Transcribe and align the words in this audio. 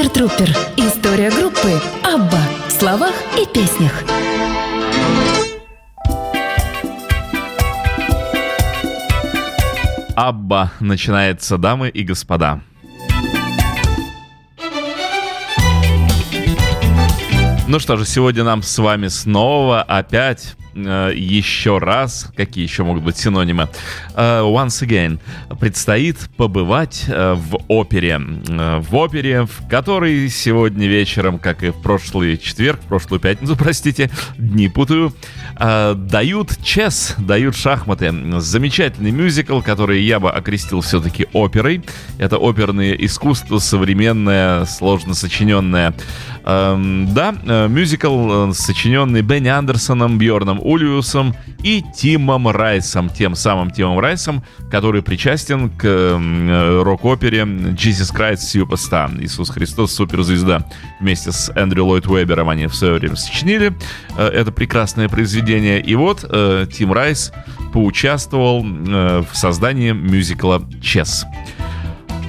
Супер 0.00 0.12
Трупер. 0.14 0.48
История 0.78 1.30
группы 1.30 1.78
Абба 2.02 2.40
в 2.68 2.70
словах 2.70 3.12
и 3.36 3.44
песнях. 3.52 4.02
Абба 10.16 10.72
начинается, 10.80 11.58
дамы 11.58 11.90
и 11.90 12.02
господа. 12.02 12.62
Ну 17.68 17.78
что 17.78 17.98
же, 17.98 18.06
сегодня 18.06 18.42
нам 18.42 18.62
с 18.62 18.78
вами 18.78 19.08
снова 19.08 19.82
опять 19.82 20.56
еще 20.86 21.78
раз, 21.78 22.30
какие 22.36 22.64
еще 22.64 22.84
могут 22.84 23.02
быть 23.02 23.16
синонимы, 23.16 23.68
э, 24.14 24.40
once 24.40 24.86
again, 24.86 25.18
предстоит 25.58 26.16
побывать 26.36 27.04
э, 27.08 27.34
в 27.34 27.60
опере. 27.68 28.20
Э, 28.48 28.80
в 28.80 28.94
опере, 28.96 29.44
в 29.44 29.68
которой 29.68 30.28
сегодня 30.28 30.86
вечером, 30.86 31.38
как 31.38 31.62
и 31.62 31.70
в 31.70 31.80
прошлый 31.82 32.38
четверг, 32.38 32.80
в 32.80 32.86
прошлую 32.86 33.20
пятницу, 33.20 33.56
простите, 33.58 34.10
дни 34.36 34.68
путаю, 34.68 35.14
э, 35.58 35.94
дают 35.94 36.58
чес, 36.62 37.14
дают 37.18 37.56
шахматы. 37.56 38.12
Замечательный 38.40 39.10
мюзикл, 39.10 39.60
который 39.60 40.02
я 40.02 40.20
бы 40.20 40.30
окрестил 40.30 40.80
все-таки 40.80 41.26
оперой. 41.32 41.82
Это 42.18 42.36
оперное 42.36 42.92
искусство, 42.94 43.58
современное, 43.58 44.64
сложно 44.64 45.14
сочиненное. 45.14 45.94
Эм, 46.50 47.14
да, 47.14 47.34
э, 47.44 47.68
мюзикл, 47.68 48.48
э, 48.50 48.52
сочиненный 48.54 49.22
Бенни 49.22 49.48
Андерсоном, 49.48 50.18
Бьорном 50.18 50.58
Ульюсом 50.60 51.34
и 51.62 51.84
Тимом 51.94 52.48
Райсом, 52.48 53.08
тем 53.08 53.36
самым 53.36 53.70
Тимом 53.70 54.00
Райсом, 54.00 54.42
который 54.70 55.02
причастен 55.02 55.70
к 55.70 55.84
э, 55.84 56.82
рок-опере 56.82 57.42
Jesus 57.42 58.12
Christ 58.12 58.40
Superstar, 58.52 59.22
Иисус 59.22 59.50
Христос 59.50 59.92
суперзвезда. 59.94 60.66
Вместе 61.00 61.30
с 61.30 61.52
Эндрю 61.54 61.84
Ллойд 61.84 62.08
Уэбером 62.08 62.48
они 62.48 62.66
в 62.66 62.74
свое 62.74 62.94
время 62.94 63.14
сочинили 63.16 63.72
это 64.16 64.50
прекрасное 64.50 65.08
произведение. 65.08 65.80
И 65.80 65.94
вот 65.94 66.28
Тим 66.72 66.92
Райс 66.92 67.32
поучаствовал 67.72 68.62
в 68.62 69.28
создании 69.34 69.92
мюзикла 69.92 70.62
«Чес». 70.82 71.24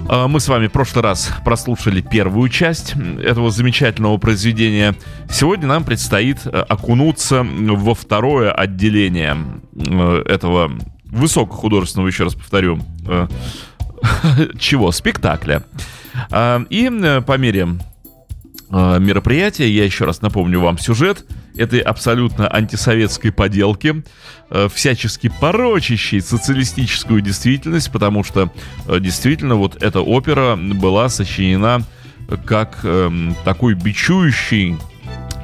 Мы 0.10 0.40
с 0.40 0.48
вами 0.48 0.68
в 0.68 0.72
прошлый 0.72 1.04
раз 1.04 1.32
прослушали 1.46 2.02
первую 2.02 2.50
часть 2.50 2.96
этого 3.24 3.52
замечательного 3.52 4.18
произведения. 4.18 4.96
Сегодня 5.30 5.68
нам 5.68 5.84
предстоит 5.84 6.46
э, 6.46 6.50
окунуться 6.50 7.44
во 7.44 7.94
второе 7.94 8.52
отделение 8.52 9.38
э, 9.76 10.24
этого 10.28 10.72
высокохудожественного, 11.06 12.08
еще 12.08 12.26
раз 12.26 12.36
повторю, 12.36 12.80
э, 13.08 13.28
чего? 14.60 14.92
Спектакля. 14.92 15.64
А, 16.30 16.64
и 16.70 16.90
по 17.26 17.38
мере 17.38 17.68
мероприятия, 18.72 19.70
я 19.70 19.84
еще 19.84 20.06
раз 20.06 20.22
напомню 20.22 20.62
вам 20.62 20.78
сюжет 20.78 21.26
этой 21.58 21.80
абсолютно 21.80 22.48
антисоветской 22.48 23.32
поделки, 23.32 24.04
Э, 24.54 24.68
всячески 24.68 25.32
порочащий 25.40 26.20
социалистическую 26.20 27.22
действительность, 27.22 27.90
потому 27.90 28.22
что 28.26 28.52
э, 28.86 29.00
действительно 29.00 29.56
вот 29.56 29.82
эта 29.82 30.02
опера 30.02 30.58
была 30.58 31.08
сочинена 31.08 31.84
как 32.46 32.80
э, 32.84 33.10
такой 33.46 33.76
бичующий, 33.76 34.76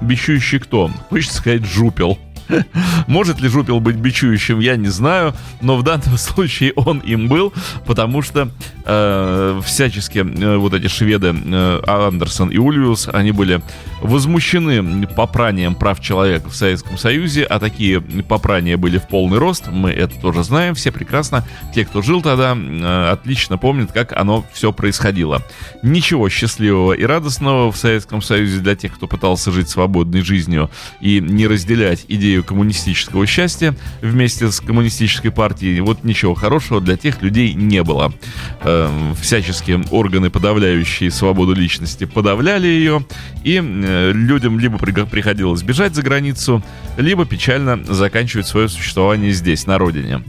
бичующий 0.01 0.59
кто? 0.59 0.91
Хочется 1.09 1.37
сказать 1.37 1.63
жупел. 1.63 2.19
Может 3.07 3.41
ли 3.41 3.49
Жупел 3.49 3.79
быть 3.79 3.95
бичующим, 3.95 4.59
я 4.59 4.75
не 4.75 4.89
знаю, 4.89 5.33
но 5.61 5.77
в 5.77 5.83
данном 5.83 6.17
случае 6.17 6.73
он 6.75 6.99
им 6.99 7.27
был, 7.27 7.53
потому 7.85 8.21
что 8.21 8.49
э, 8.85 9.61
всячески 9.65 10.19
э, 10.19 10.57
вот 10.57 10.73
эти 10.73 10.87
шведы 10.87 11.33
э, 11.33 11.81
Андерсон 11.87 12.49
и 12.49 12.57
Ульвиус, 12.57 13.09
они 13.13 13.31
были 13.31 13.61
возмущены 14.01 15.07
попранием 15.07 15.75
прав 15.75 15.99
человека 15.99 16.49
в 16.49 16.55
Советском 16.55 16.97
Союзе, 16.97 17.43
а 17.43 17.59
такие 17.59 18.01
попрания 18.01 18.77
были 18.77 18.97
в 18.97 19.07
полный 19.07 19.37
рост, 19.37 19.67
мы 19.67 19.91
это 19.91 20.19
тоже 20.19 20.43
знаем, 20.43 20.75
все 20.75 20.91
прекрасно, 20.91 21.45
те, 21.73 21.85
кто 21.85 22.01
жил 22.01 22.21
тогда, 22.21 22.55
э, 22.55 23.09
отлично 23.11 23.57
помнят, 23.57 23.91
как 23.91 24.13
оно 24.13 24.45
все 24.51 24.71
происходило. 24.71 25.43
Ничего 25.81 26.29
счастливого 26.29 26.93
и 26.93 27.03
радостного 27.03 27.71
в 27.71 27.77
Советском 27.77 28.21
Союзе 28.21 28.59
для 28.59 28.75
тех, 28.75 28.93
кто 28.95 29.07
пытался 29.07 29.51
жить 29.51 29.69
свободной 29.69 30.21
жизнью 30.21 30.69
и 31.01 31.19
не 31.19 31.47
разделять 31.47 32.05
идею 32.07 32.36
идею 32.37 32.43
коммунистического 32.43 33.25
счастья 33.25 33.75
вместе 34.01 34.51
с 34.51 34.59
коммунистической 34.59 35.31
партией, 35.31 35.79
вот 35.79 36.03
ничего 36.03 36.33
хорошего 36.33 36.81
для 36.81 36.97
тех 36.97 37.21
людей 37.21 37.53
не 37.53 37.83
было. 37.83 38.13
Э, 38.61 38.89
всяческие 39.19 39.83
органы, 39.91 40.29
подавляющие 40.29 41.09
свободу 41.11 41.53
личности, 41.53 42.05
подавляли 42.05 42.67
ее, 42.67 43.05
и 43.43 43.61
э, 43.61 44.11
людям 44.13 44.59
либо 44.59 44.77
приходилось 44.77 45.63
бежать 45.63 45.95
за 45.95 46.01
границу, 46.01 46.63
либо 46.97 47.25
печально 47.25 47.83
заканчивать 47.83 48.47
свое 48.47 48.69
существование 48.69 49.31
здесь, 49.31 49.65
на 49.65 49.77
родине. 49.77 50.21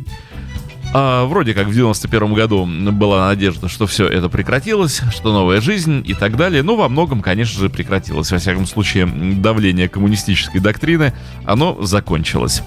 А, 0.95 1.27
вроде 1.27 1.53
как 1.53 1.67
в 1.67 1.75
91 1.75 2.33
году 2.33 2.67
была 2.93 3.29
надежда, 3.29 3.69
что 3.69 3.87
все 3.87 4.07
это 4.07 4.29
прекратилось, 4.29 5.03
что 5.11 5.33
новая 5.33 5.61
жизнь 5.61 6.03
и 6.07 6.15
так 6.15 6.37
далее. 6.37 6.63
Но 6.63 6.77
во 6.77 6.89
многом, 6.89 7.21
конечно 7.21 7.61
же, 7.61 7.69
прекратилось. 7.69 8.31
Во 8.31 8.39
всяком 8.39 8.67
случае, 8.67 9.07
давление 9.07 9.89
коммунистической 9.89 10.61
доктрины, 10.61 11.13
оно 11.45 11.77
закончилось. 11.83 12.63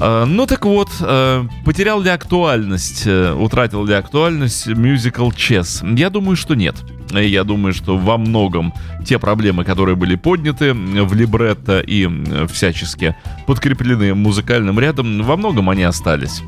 А, 0.00 0.26
ну 0.26 0.46
так 0.46 0.66
вот, 0.66 0.90
а, 1.00 1.46
потерял 1.64 2.00
ли 2.02 2.10
актуальность, 2.10 3.04
э, 3.06 3.32
утратил 3.32 3.84
ли 3.86 3.94
актуальность 3.94 4.66
мюзикл 4.66 5.30
Чес? 5.30 5.82
Я 5.82 6.10
думаю, 6.10 6.36
что 6.36 6.54
нет. 6.54 6.76
Я 7.10 7.44
думаю, 7.44 7.72
что 7.72 7.96
во 7.96 8.18
многом 8.18 8.74
те 9.06 9.18
проблемы, 9.18 9.64
которые 9.64 9.96
были 9.96 10.16
подняты 10.16 10.74
в 10.74 11.14
либретто 11.14 11.80
и 11.80 12.08
всячески 12.48 13.16
подкреплены 13.46 14.14
музыкальным 14.14 14.80
рядом, 14.80 15.22
во 15.22 15.36
многом 15.36 15.70
они 15.70 15.84
остались. 15.84 16.42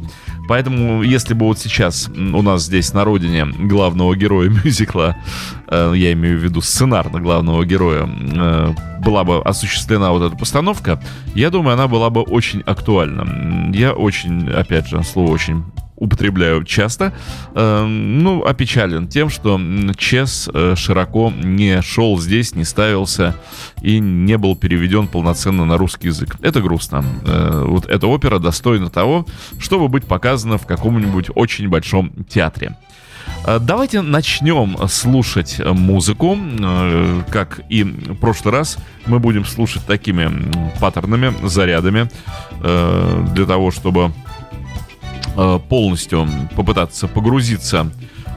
Поэтому, 0.48 1.02
если 1.02 1.34
бы 1.34 1.44
вот 1.44 1.58
сейчас 1.58 2.08
у 2.08 2.42
нас 2.42 2.64
здесь 2.64 2.94
на 2.94 3.04
родине 3.04 3.46
главного 3.46 4.16
героя 4.16 4.48
мюзикла, 4.64 5.16
э, 5.66 5.92
я 5.94 6.12
имею 6.12 6.38
в 6.38 6.42
виду 6.42 6.62
сценарно 6.62 7.20
главного 7.20 7.64
героя, 7.64 8.08
э, 8.08 8.74
была 9.00 9.24
бы 9.24 9.42
осуществлена 9.42 10.10
вот 10.10 10.22
эта 10.22 10.36
постановка, 10.36 11.00
я 11.34 11.50
думаю, 11.50 11.74
она 11.74 11.86
была 11.86 12.10
бы 12.10 12.22
очень 12.22 12.62
актуальна. 12.62 13.70
Я 13.74 13.92
очень, 13.92 14.48
опять 14.50 14.88
же, 14.88 15.02
слово 15.04 15.30
очень 15.30 15.64
употребляю 15.98 16.64
часто, 16.64 17.12
э, 17.54 17.84
ну, 17.84 18.44
опечален 18.44 19.08
тем, 19.08 19.30
что 19.30 19.60
Чес 19.96 20.48
э, 20.52 20.74
широко 20.76 21.32
не 21.42 21.82
шел 21.82 22.18
здесь, 22.18 22.54
не 22.54 22.64
ставился 22.64 23.34
и 23.82 23.98
не 23.98 24.38
был 24.38 24.56
переведен 24.56 25.08
полноценно 25.08 25.64
на 25.64 25.76
русский 25.76 26.08
язык. 26.08 26.36
Это 26.40 26.60
грустно. 26.60 27.04
Э, 27.24 27.64
вот 27.66 27.86
эта 27.86 28.06
опера 28.06 28.38
достойна 28.38 28.90
того, 28.90 29.26
чтобы 29.58 29.88
быть 29.88 30.06
показана 30.06 30.58
в 30.58 30.66
каком-нибудь 30.66 31.30
очень 31.34 31.68
большом 31.68 32.12
театре. 32.28 32.76
Э, 33.44 33.58
давайте 33.60 34.00
начнем 34.02 34.76
слушать 34.88 35.60
музыку. 35.64 36.38
Э, 36.38 37.22
как 37.30 37.60
и 37.68 37.82
в 37.82 38.14
прошлый 38.16 38.54
раз, 38.54 38.78
мы 39.06 39.18
будем 39.18 39.44
слушать 39.44 39.84
такими 39.84 40.30
паттернами, 40.80 41.34
зарядами, 41.46 42.08
для 42.60 43.46
того, 43.46 43.70
чтобы 43.70 44.12
полностью 45.68 46.28
попытаться 46.56 47.06
погрузиться 47.06 47.90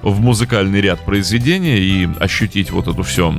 в 0.03 0.19
музыкальный 0.19 0.81
ряд 0.81 1.03
произведения 1.05 1.79
и 1.79 2.07
ощутить 2.19 2.71
вот 2.71 2.87
эту 2.87 3.03
всю 3.03 3.33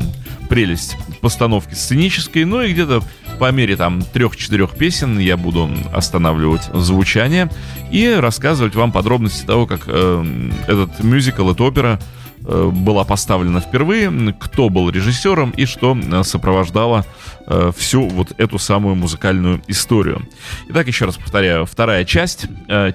прелесть 0.48 0.96
постановки 1.20 1.74
сценической, 1.74 2.44
ну 2.44 2.62
и 2.62 2.72
где-то 2.72 3.02
по 3.38 3.50
мере 3.50 3.76
там 3.76 4.02
трех-четырех 4.02 4.72
песен 4.72 5.18
я 5.18 5.36
буду 5.36 5.70
останавливать 5.92 6.64
звучание 6.74 7.50
и 7.90 8.08
рассказывать 8.08 8.74
вам 8.74 8.92
подробности 8.92 9.46
того, 9.46 9.66
как 9.66 9.82
э, 9.86 10.50
этот 10.66 11.02
мюзикл, 11.02 11.50
эта 11.50 11.62
опера 11.64 11.98
Э, 11.98 12.21
была 12.44 13.04
поставлена 13.04 13.60
впервые, 13.60 14.34
кто 14.38 14.68
был 14.68 14.90
режиссером 14.90 15.50
и 15.50 15.64
что 15.64 15.96
э, 15.96 16.22
сопровождало 16.24 17.06
э, 17.46 17.70
всю 17.76 18.08
вот 18.08 18.32
эту 18.38 18.58
самую 18.58 18.96
музыкальную 18.96 19.62
историю. 19.68 20.26
Итак, 20.68 20.86
еще 20.86 21.04
раз 21.04 21.16
повторяю, 21.16 21.66
вторая 21.66 22.04
часть 22.04 22.46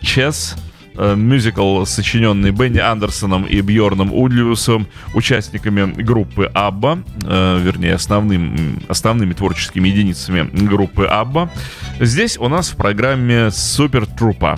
«Чес», 0.02 0.56
мюзикл, 0.96 1.86
сочиненный 1.86 2.50
Бенни 2.50 2.80
Андерсоном 2.80 3.46
и 3.46 3.62
Бьорном 3.62 4.12
Удлиусом, 4.12 4.88
участниками 5.14 6.02
группы 6.02 6.50
Абба, 6.52 7.04
вернее, 7.22 7.94
основным, 7.94 8.82
основными 8.88 9.34
творческими 9.34 9.90
единицами 9.90 10.50
группы 10.66 11.06
Абба. 11.06 11.52
Здесь 12.00 12.38
у 12.40 12.48
нас 12.50 12.70
в 12.70 12.78
программе 12.78 13.52
Супер 13.52 14.08
Трупа. 14.08 14.58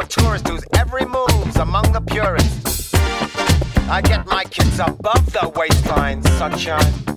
a 0.00 0.06
tourist 0.06 0.46
whose 0.48 0.64
every 0.74 1.04
move's 1.04 1.56
among 1.56 1.90
the 1.92 2.00
purists. 2.00 2.92
I 3.88 4.02
get 4.02 4.26
my 4.26 4.44
kids 4.44 4.78
above 4.78 5.32
the 5.32 5.50
waistline, 5.54 6.22
sunshine. 6.22 7.16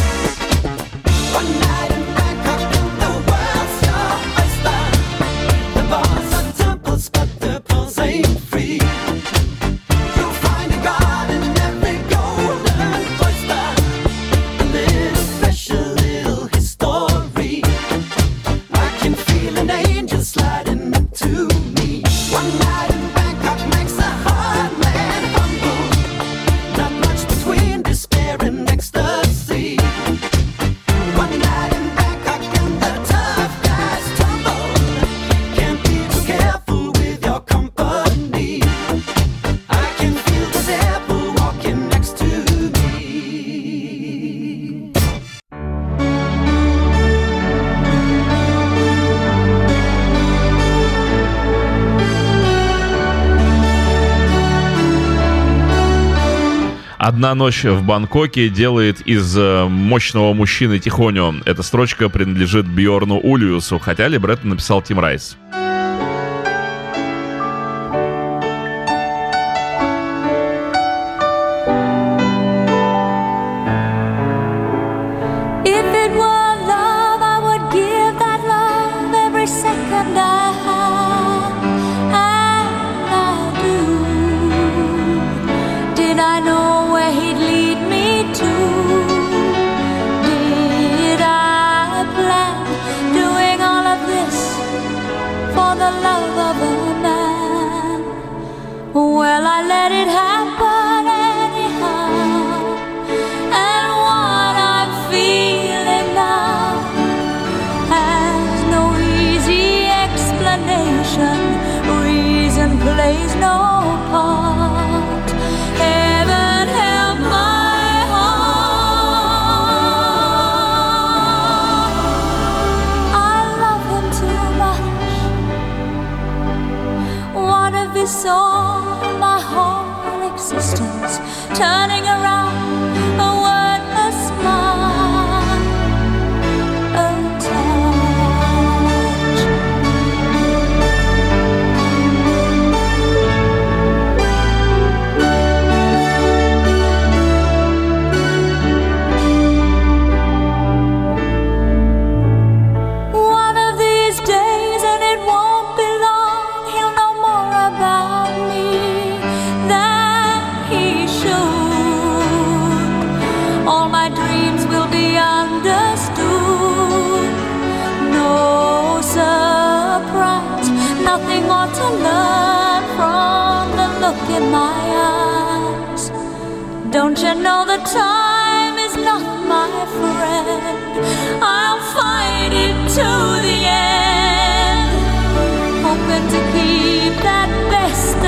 «Одна 57.11 57.35
ночь 57.35 57.65
в 57.65 57.83
Бангкоке 57.83 58.47
делает 58.47 59.01
из 59.01 59.37
э, 59.37 59.65
мощного 59.65 60.31
мужчины 60.33 60.79
тихоню». 60.79 61.41
Эта 61.43 61.61
строчка 61.61 62.07
принадлежит 62.07 62.65
Бьорну 62.65 63.17
Ульюсу, 63.17 63.79
хотя 63.79 64.07
либретто 64.07 64.47
написал 64.47 64.81
Тим 64.81 64.97
Райс. 64.97 65.35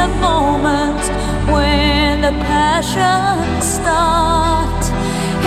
the 0.03 0.09
moment 0.19 1.01
when 1.53 2.21
the 2.21 2.31
passion 2.43 3.61
stopped. 3.61 4.87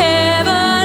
Heaven 0.01 0.76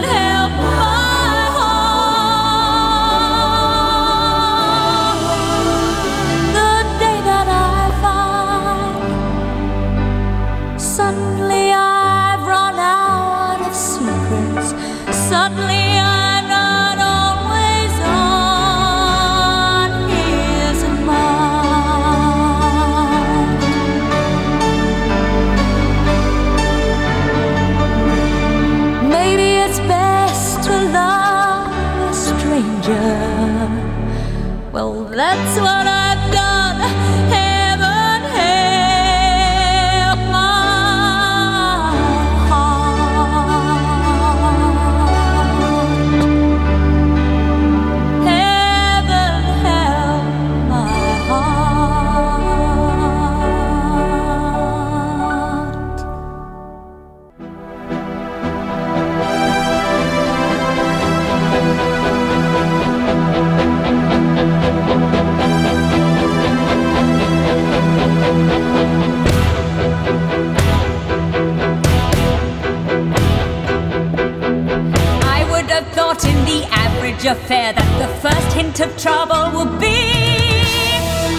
average 77.21 77.41
affair 77.43 77.73
that 77.73 77.99
the 77.99 78.07
first 78.21 78.55
hint 78.55 78.79
of 78.79 78.97
trouble 78.97 79.57
would 79.57 79.79
be 79.79 80.11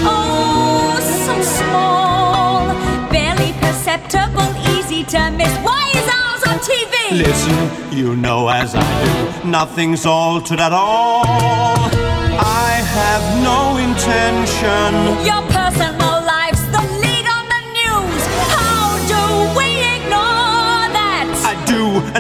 oh 0.05 0.99
so 1.27 1.35
small, 1.43 2.67
barely 3.11 3.53
perceptible, 3.61 4.49
easy 4.77 5.05
to 5.05 5.31
miss. 5.31 5.53
Why 5.65 5.91
is 5.95 6.09
ours 6.09 6.43
on 6.49 6.59
TV? 6.61 7.27
Listen, 7.27 7.97
you 7.97 8.17
know 8.17 8.49
as 8.49 8.75
I 8.75 9.43
do, 9.43 9.49
nothing's 9.49 10.07
altered 10.07 10.61
at 10.61 10.73
all. 10.73 11.25
I 11.25 12.71
have 12.99 13.25
no 13.43 13.77
intention. 13.79 15.27
Your 15.27 15.52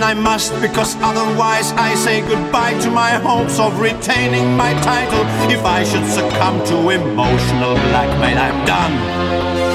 and 0.03 0.19
I 0.19 0.21
must, 0.21 0.53
because 0.61 0.97
otherwise 1.01 1.71
I 1.73 1.95
say 1.95 2.23
goodbye 2.23 2.75
to 2.81 2.91
my 2.91 3.11
hopes 3.11 3.59
of 3.59 3.79
retaining 3.79 4.57
my 4.57 4.73
title. 4.81 5.23
If 5.51 5.65
I 5.65 5.85
should 5.85 6.07
succumb 6.07 6.65
to 6.67 6.91
emotional 6.91 7.75
blackmail, 7.75 8.39
I'm 8.39 8.65
done. 8.67 8.95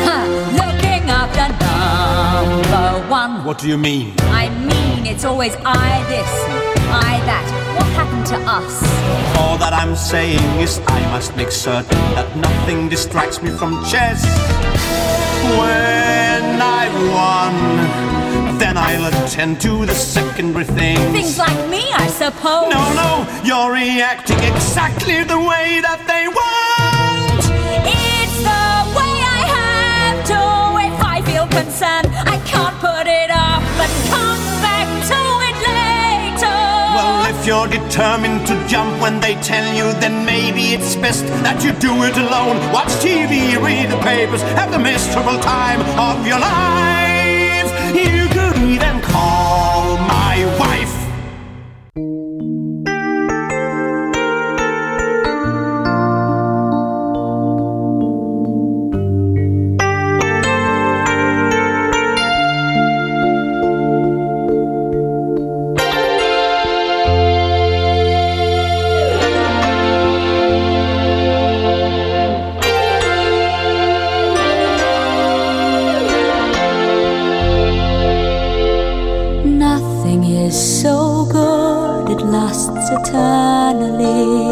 Huh, 0.08 0.26
looking 0.62 1.04
after 1.10 1.48
number 1.64 3.10
one. 3.10 3.46
What 3.46 3.60
do 3.60 3.68
you 3.70 3.78
mean? 3.78 4.16
I 4.44 4.50
mean, 4.50 5.06
it's 5.06 5.24
always 5.24 5.56
I 5.64 6.04
this, 6.10 6.32
I 6.92 7.22
that. 7.30 7.46
What 7.78 7.88
happened 8.00 8.26
to 8.28 8.38
us? 8.60 8.84
All 9.38 9.58
that 9.60 9.72
I'm 9.72 9.96
saying 9.96 10.44
is 10.60 10.82
I 10.88 11.00
must 11.12 11.36
make 11.38 11.52
certain 11.52 12.02
that 12.16 12.36
nothing 12.36 12.90
distracts 12.90 13.42
me 13.42 13.52
from 13.52 13.84
chess. 13.86 14.26
When 15.58 16.62
I've 16.62 16.98
won, 17.16 18.17
then 18.78 19.04
I'll 19.04 19.26
attend 19.26 19.62
to 19.62 19.86
the 19.86 19.94
secondary 19.94 20.66
things. 20.66 21.00
Things 21.12 21.38
like 21.38 21.70
me, 21.70 21.84
I 21.94 22.08
suppose. 22.08 22.70
No, 22.70 22.84
no, 22.94 23.12
you're 23.44 23.72
reacting 23.72 24.40
exactly 24.40 25.24
the 25.24 25.40
way 25.40 25.82
that 25.82 26.02
they 26.12 26.28
want. 26.28 27.42
It's 27.86 28.38
the 28.38 28.70
way 28.98 29.14
I 29.38 29.42
have 29.58 30.20
to. 30.32 30.42
If 30.90 30.98
I 31.04 31.22
feel 31.30 31.48
concerned, 31.48 32.10
I 32.34 32.38
can't 32.46 32.78
put 32.80 33.08
it 33.08 33.32
off, 33.32 33.64
but 33.80 33.90
come 34.14 34.44
back 34.62 34.88
to 35.12 35.20
it 35.50 35.58
later. 35.74 36.58
Well, 36.98 37.20
if 37.34 37.46
you're 37.48 37.68
determined 37.68 38.46
to 38.48 38.56
jump 38.68 39.02
when 39.02 39.20
they 39.20 39.36
tell 39.42 39.68
you, 39.76 39.88
then 40.00 40.26
maybe 40.26 40.74
it's 40.76 40.96
best 40.96 41.26
that 41.46 41.64
you 41.64 41.72
do 41.74 41.94
it 42.04 42.18
alone. 42.18 42.58
Watch 42.72 42.94
TV, 43.02 43.58
read 43.62 43.90
the 43.90 43.98
papers, 43.98 44.42
have 44.60 44.72
the 44.72 44.80
miserable 44.80 45.40
time 45.40 45.82
of 45.98 46.26
your 46.28 46.40
life. 46.40 47.07
Is 80.48 80.82
so 80.82 81.26
good 81.26 82.10
it 82.10 82.22
lasts 82.26 82.90
eternally. 83.00 84.48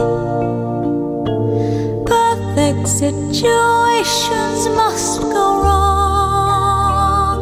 Perfect 2.05 2.85
situations 2.87 4.59
must 4.81 5.21
go 5.21 5.45
wrong. 5.63 7.37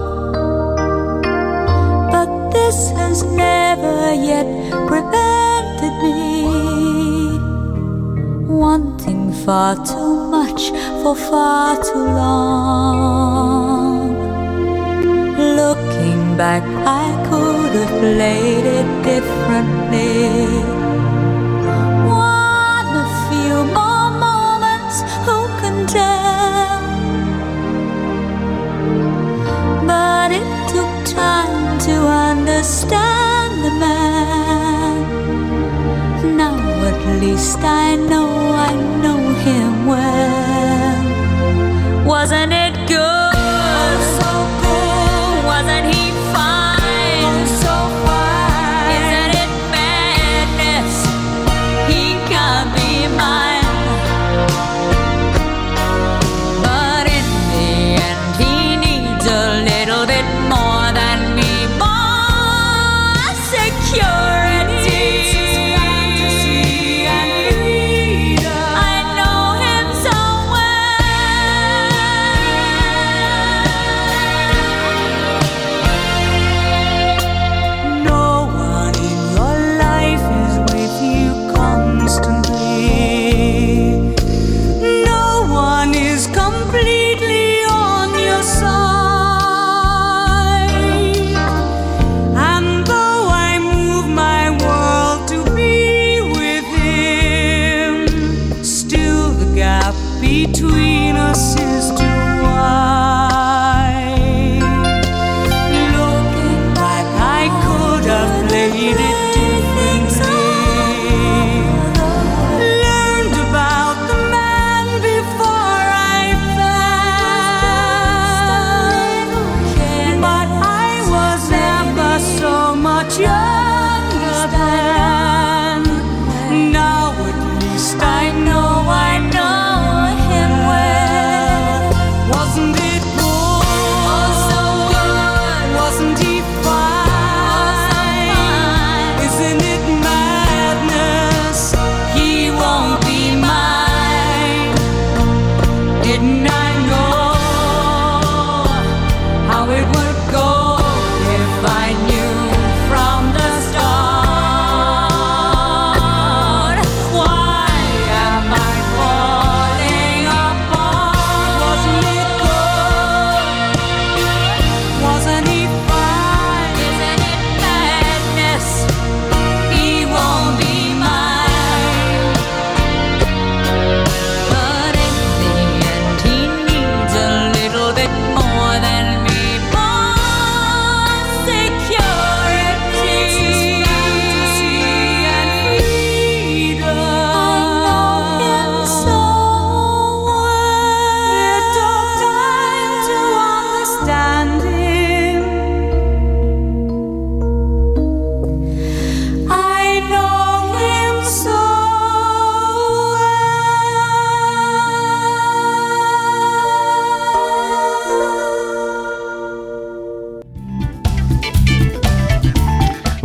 But 2.11 2.29
this 2.51 2.91
has 2.91 3.23
never 3.23 4.13
yet 4.13 4.47
prevented 4.89 5.95
me 6.05 6.19
wanting 8.65 9.23
far 9.45 9.73
too 9.83 10.13
much 10.37 10.61
for 11.01 11.15
far 11.15 11.69
too 11.87 12.05
long. 12.21 14.13
Looking 15.59 16.37
back, 16.37 16.63
I 17.01 17.07
could 17.27 17.52
have 17.73 17.93
played 17.99 18.65
it 18.79 18.87
differently. 19.03 20.13
One 22.05 22.89
a 23.03 23.07
few 23.29 23.55
more 23.77 24.09
moments, 24.27 24.95
who 25.25 25.37
can 25.61 25.77
tell? 25.87 26.81
But 29.91 30.29
it 30.39 30.49
took 30.73 30.93
time 31.15 31.79
to 31.87 31.95
understand 32.31 33.51
the 33.65 33.73
man. 33.83 34.95
Now 36.37 36.57
at 36.89 37.01
least 37.21 37.59
I 37.59 37.95
know 37.95 38.29
I 38.69 38.71
know 39.03 39.21
him 39.47 39.71
well. 39.93 41.01
Wasn't 42.05 42.53
it 42.53 42.62
between 100.23 101.17
us 101.17 101.59
is 101.59 101.91
too 101.99 102.12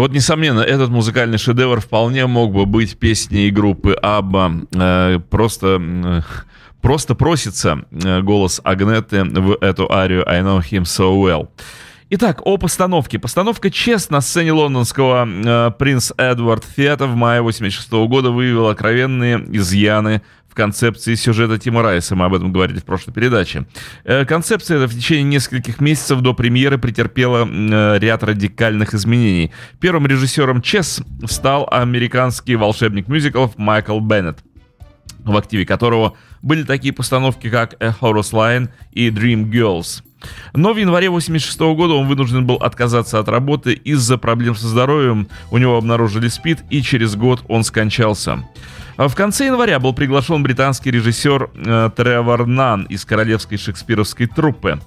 Вот, 0.09 0.15
несомненно, 0.15 0.61
этот 0.61 0.89
музыкальный 0.89 1.37
шедевр 1.37 1.81
вполне 1.81 2.27
мог 2.27 2.55
бы 2.55 2.65
быть 2.65 2.99
песней 2.99 3.51
группы 3.51 3.93
Абба. 3.93 4.53
Э, 4.75 5.19
просто, 5.29 5.77
э, 5.79 6.23
просто 6.81 7.15
просится 7.15 7.85
э, 7.91 8.23
голос 8.23 8.59
Агнеты 8.65 9.23
в 9.25 9.59
эту 9.61 9.93
арию 9.93 10.27
I 10.27 10.41
know 10.41 10.61
him 10.61 10.85
so 10.85 11.15
well. 11.23 11.51
Итак, 12.09 12.41
о 12.47 12.57
постановке. 12.57 13.19
Постановка 13.19 13.71
«Чест» 13.71 14.11
на 14.11 14.23
сцене 14.23 14.53
лондонского 14.53 15.29
э, 15.29 15.73
«Принц 15.79 16.11
Эдвард 16.17 16.65
Фиата» 16.65 17.07
в 17.07 17.15
мае 17.15 17.43
86 17.43 17.93
года 18.09 18.31
выявила 18.31 18.71
откровенные 18.71 19.45
изъяны 19.53 20.23
концепции 20.59 21.15
сюжета 21.15 21.57
Тима 21.57 21.83
Райса. 21.83 22.17
Мы 22.17 22.25
об 22.25 22.35
этом 22.35 22.53
говорили 22.53 22.81
в 22.81 22.85
прошлой 22.85 23.13
передаче. 23.13 23.65
Э, 24.03 24.25
концепция 24.25 24.89
в 24.89 24.93
течение 24.93 25.23
нескольких 25.23 25.81
месяцев 25.81 26.21
до 26.21 26.35
премьеры 26.35 26.79
претерпела 26.79 27.49
э, 27.49 27.99
ряд 28.01 28.25
радикальных 28.25 28.93
изменений. 28.93 29.53
Первым 29.79 30.09
режиссером 30.09 30.61
«Чес» 30.61 31.01
стал 31.27 31.69
американский 31.71 32.57
волшебник 32.57 33.07
мюзиклов 33.07 33.57
Майкл 33.57 34.01
Беннет 34.01 34.41
в 35.25 35.37
активе 35.37 35.67
которого 35.67 36.15
были 36.43 36.63
такие 36.63 36.95
постановки, 36.95 37.51
как 37.51 37.75
A 37.81 37.95
Horse 38.01 38.33
Line 38.33 38.69
и 38.93 39.11
Dream 39.11 39.51
Girls. 39.51 40.03
Но 40.55 40.73
в 40.73 40.79
январе 40.79 41.11
86 41.11 41.61
года 41.61 41.95
он 41.95 42.09
вынужден 42.09 42.47
был 42.47 42.57
отказаться 42.57 43.19
от 43.19 43.29
работы 43.29 43.75
из-за 43.75 44.19
проблем 44.19 44.57
со 44.57 44.67
здоровьем. 44.67 45.29
У 45.51 45.59
него 45.59 45.77
обнаружили 45.77 46.29
СПИД, 46.29 46.65
и 46.71 46.83
через 46.83 47.15
год 47.15 47.45
он 47.49 47.63
скончался. 47.63 48.45
А 48.99 49.07
В 49.07 49.15
конце 49.15 49.47
января 49.47 49.79
был 49.79 49.93
приглашен 49.93 50.43
британский 50.43 50.91
режиссер 50.91 51.51
э, 51.55 51.91
Тревор 51.95 52.49
Нан 52.49 52.83
из 52.83 53.05
королевской 53.05 53.57
шекспировской 53.57 54.27
труппы. 54.27 54.81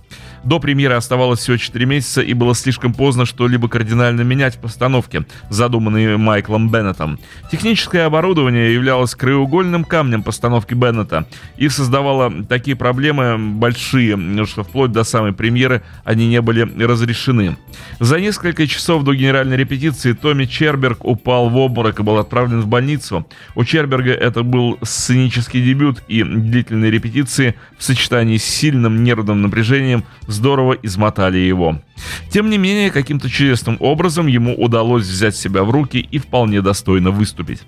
До 0.43 0.59
премьеры 0.59 0.95
оставалось 0.95 1.39
всего 1.39 1.57
4 1.57 1.85
месяца, 1.85 2.21
и 2.21 2.33
было 2.33 2.55
слишком 2.55 2.93
поздно 2.93 3.25
что-либо 3.25 3.69
кардинально 3.69 4.21
менять 4.21 4.55
в 4.55 4.59
постановке, 4.59 5.25
задуманной 5.49 6.17
Майклом 6.17 6.69
Беннетом. 6.69 7.19
Техническое 7.51 8.05
оборудование 8.05 8.73
являлось 8.73 9.13
краеугольным 9.13 9.83
камнем 9.83 10.23
постановки 10.23 10.73
Беннета 10.73 11.27
и 11.57 11.69
создавало 11.69 12.31
такие 12.45 12.75
проблемы 12.75 13.37
большие, 13.37 14.45
что 14.45 14.63
вплоть 14.63 14.91
до 14.91 15.03
самой 15.03 15.33
премьеры 15.33 15.83
они 16.03 16.27
не 16.27 16.41
были 16.41 16.61
разрешены. 16.83 17.57
За 17.99 18.19
несколько 18.19 18.65
часов 18.67 19.03
до 19.03 19.13
генеральной 19.13 19.57
репетиции 19.57 20.13
Томми 20.13 20.45
Черберг 20.45 21.05
упал 21.05 21.49
в 21.49 21.57
обморок 21.57 21.99
и 21.99 22.03
был 22.03 22.17
отправлен 22.17 22.61
в 22.61 22.67
больницу. 22.67 23.27
У 23.55 23.63
Черберга 23.63 24.11
это 24.11 24.43
был 24.43 24.79
сценический 24.81 25.63
дебют, 25.63 26.01
и 26.07 26.23
длительные 26.23 26.89
репетиции 26.89 27.55
в 27.77 27.83
сочетании 27.83 28.37
с 28.37 28.43
сильным 28.43 29.03
нервным 29.03 29.41
напряжением 29.41 30.03
здорово 30.31 30.77
измотали 30.83 31.37
его. 31.37 31.81
Тем 32.29 32.49
не 32.49 32.57
менее, 32.57 32.91
каким-то 32.91 33.29
чудесным 33.29 33.77
образом 33.79 34.27
ему 34.27 34.55
удалось 34.55 35.05
взять 35.05 35.35
себя 35.35 35.63
в 35.63 35.71
руки 35.71 35.97
и 35.99 36.17
вполне 36.17 36.61
достойно 36.61 37.11
выступить. 37.11 37.61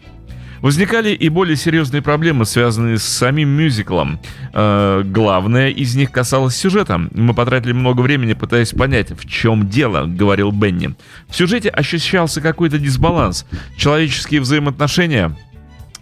Возникали 0.64 1.10
и 1.10 1.28
более 1.28 1.58
серьезные 1.58 2.02
проблемы, 2.02 2.46
связанные 2.46 2.98
с 2.98 3.04
самим 3.04 3.50
мюзиклом. 3.50 4.18
Э, 4.54 5.04
главное 5.04 5.68
из 5.68 5.94
них 5.94 6.10
касалось 6.10 6.56
сюжета. 6.56 7.02
Мы 7.14 7.34
потратили 7.34 7.74
много 7.74 8.00
времени, 8.00 8.32
пытаясь 8.32 8.72
понять, 8.72 9.12
в 9.12 9.28
чем 9.28 9.68
дело, 9.68 10.06
говорил 10.06 10.54
Бенни. 10.54 10.96
В 11.28 11.36
сюжете 11.36 11.68
ощущался 11.68 12.40
какой-то 12.40 12.80
дисбаланс. 12.80 13.46
Человеческие 13.76 14.40
взаимоотношения 14.40 15.36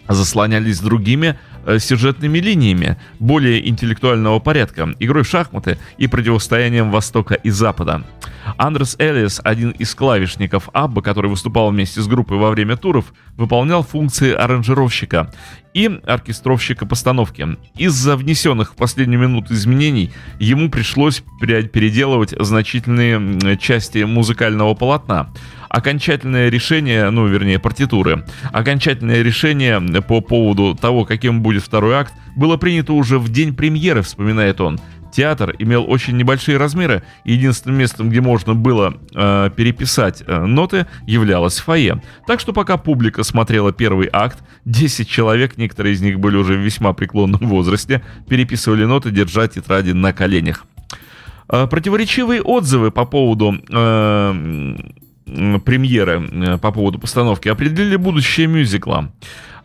заслонялись 0.08 0.80
другими 0.80 1.39
сюжетными 1.80 2.39
линиями 2.39 2.97
более 3.19 3.67
интеллектуального 3.67 4.39
порядка, 4.39 4.93
игрой 5.00 5.24
в 5.24 5.28
шахматы 5.28 5.78
и 5.97 6.08
противостоянием 6.08 6.91
Востока 6.91 7.36
и 7.36 7.50
Запада. 7.50 8.04
Андрес 8.58 8.95
Эллис, 8.97 9.39
один 9.43 9.71
из 9.71 9.93
клавишников 9.93 10.69
Абба, 10.74 11.02
который 11.02 11.30
выступал 11.30 11.69
вместе 11.69 12.02
с 12.02 12.08
группой 12.08 12.38
во 12.38 12.50
время 12.50 12.76
туров, 12.76 13.13
выполнял 13.38 13.84
функции 13.84 14.34
аранжировщика 14.34 15.32
и 15.74 16.00
оркестровщика 16.06 16.86
постановки. 16.86 17.47
Из-за 17.78 18.17
внесенных 18.17 18.74
в 18.74 18.76
последнюю 18.76 19.21
минуту 19.21 19.54
изменений 19.54 20.12
ему 20.39 20.69
пришлось 20.69 21.24
пере- 21.39 21.63
переделывать 21.63 22.34
значительные 22.38 23.58
части 23.58 24.00
музыкального 24.00 24.74
полотна. 24.74 25.32
Окончательное 25.69 26.50
решение, 26.50 27.10
ну, 27.12 27.28
вернее, 27.28 27.58
партитуры, 27.58 28.26
окончательное 28.52 29.21
решение 29.21 29.80
по 30.02 30.19
поводу 30.19 30.76
того, 30.76 31.06
каким 31.06 31.41
будет 31.41 31.50
второй 31.59 31.95
акт, 31.95 32.13
было 32.35 32.57
принято 32.57 32.93
уже 32.93 33.19
в 33.19 33.29
день 33.29 33.55
премьеры, 33.55 34.01
вспоминает 34.01 34.61
он. 34.61 34.79
Театр 35.11 35.53
имел 35.59 35.85
очень 35.89 36.15
небольшие 36.15 36.57
размеры, 36.57 37.03
и 37.25 37.33
единственным 37.33 37.77
местом, 37.77 38.09
где 38.09 38.21
можно 38.21 38.55
было 38.55 38.95
э, 39.13 39.49
переписать 39.55 40.23
э, 40.25 40.45
ноты, 40.45 40.87
являлось 41.05 41.59
фойе. 41.59 42.01
Так 42.27 42.39
что 42.39 42.53
пока 42.53 42.77
публика 42.77 43.23
смотрела 43.23 43.73
первый 43.73 44.09
акт, 44.11 44.39
10 44.65 45.09
человек, 45.09 45.57
некоторые 45.57 45.93
из 45.93 46.01
них 46.01 46.19
были 46.19 46.37
уже 46.37 46.53
в 46.53 46.59
весьма 46.59 46.93
преклонном 46.93 47.41
возрасте, 47.41 48.01
переписывали 48.29 48.85
ноты, 48.85 49.11
держа 49.11 49.47
тетради 49.47 49.91
на 49.91 50.13
коленях. 50.13 50.65
Э, 51.49 51.67
Противоречивые 51.67 52.41
отзывы 52.41 52.91
по 52.91 53.05
поводу 53.05 53.53
э, 53.69 54.75
премьеры, 55.65 56.29
э, 56.31 56.57
по 56.57 56.71
поводу 56.71 56.99
постановки 56.99 57.49
определили 57.49 57.95
будущее 57.97 58.47
мюзикла. 58.47 59.11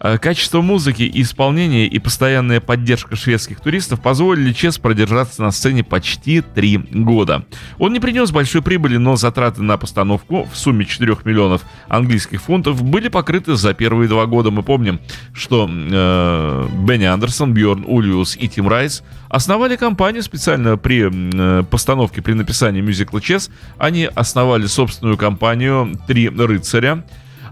Э, 0.01 0.19
Качество 0.19 0.61
музыки 0.61 1.03
и 1.03 1.23
исполнения 1.23 1.87
и 1.87 1.99
постоянная 1.99 2.61
поддержка 2.61 3.17
шведских 3.17 3.61
туристов 3.61 4.01
позволили 4.01 4.53
Чес 4.53 4.79
продержаться 4.79 5.43
на 5.43 5.51
сцене 5.51 5.85
почти 5.85 6.41
три 6.41 6.79
года. 6.79 7.45
Он 7.79 7.93
не 7.93 8.01
принес 8.01 8.31
большой 8.31 8.63
прибыли, 8.63 8.97
но 8.97 9.17
затраты 9.17 9.63
на 9.63 9.77
постановку 9.77 10.49
в 10.53 10.57
сумме 10.57 10.85
4 10.85 11.17
миллионов 11.25 11.63
английских 11.89 12.43
фунтов 12.43 12.83
были 12.83 13.09
покрыты 13.09 13.57
за 13.57 13.75
первые 13.75 14.09
два 14.09 14.27
года. 14.27 14.51
Мы 14.51 14.63
помним, 14.63 15.01
что 15.33 15.69
э, 15.69 16.69
Бенни 16.87 17.05
Андерсон, 17.05 17.55
Бьорн 17.55 17.85
Ульюс 17.87 18.37
и 18.37 18.49
Тим 18.49 18.69
Райс 18.69 19.03
основали 19.29 19.77
компанию 19.77 20.23
специально 20.23 20.77
при 20.77 21.11
э, 21.11 21.63
постановке, 21.65 22.23
при 22.23 22.33
написании 22.33 22.81
мюзикла 22.81 23.21
Чес. 23.21 23.51
Они 23.79 24.05
основали 24.05 24.67
собственную 24.67 25.17
компанию 25.17 25.99
«Три 26.07 26.29
рыцаря», 26.29 27.05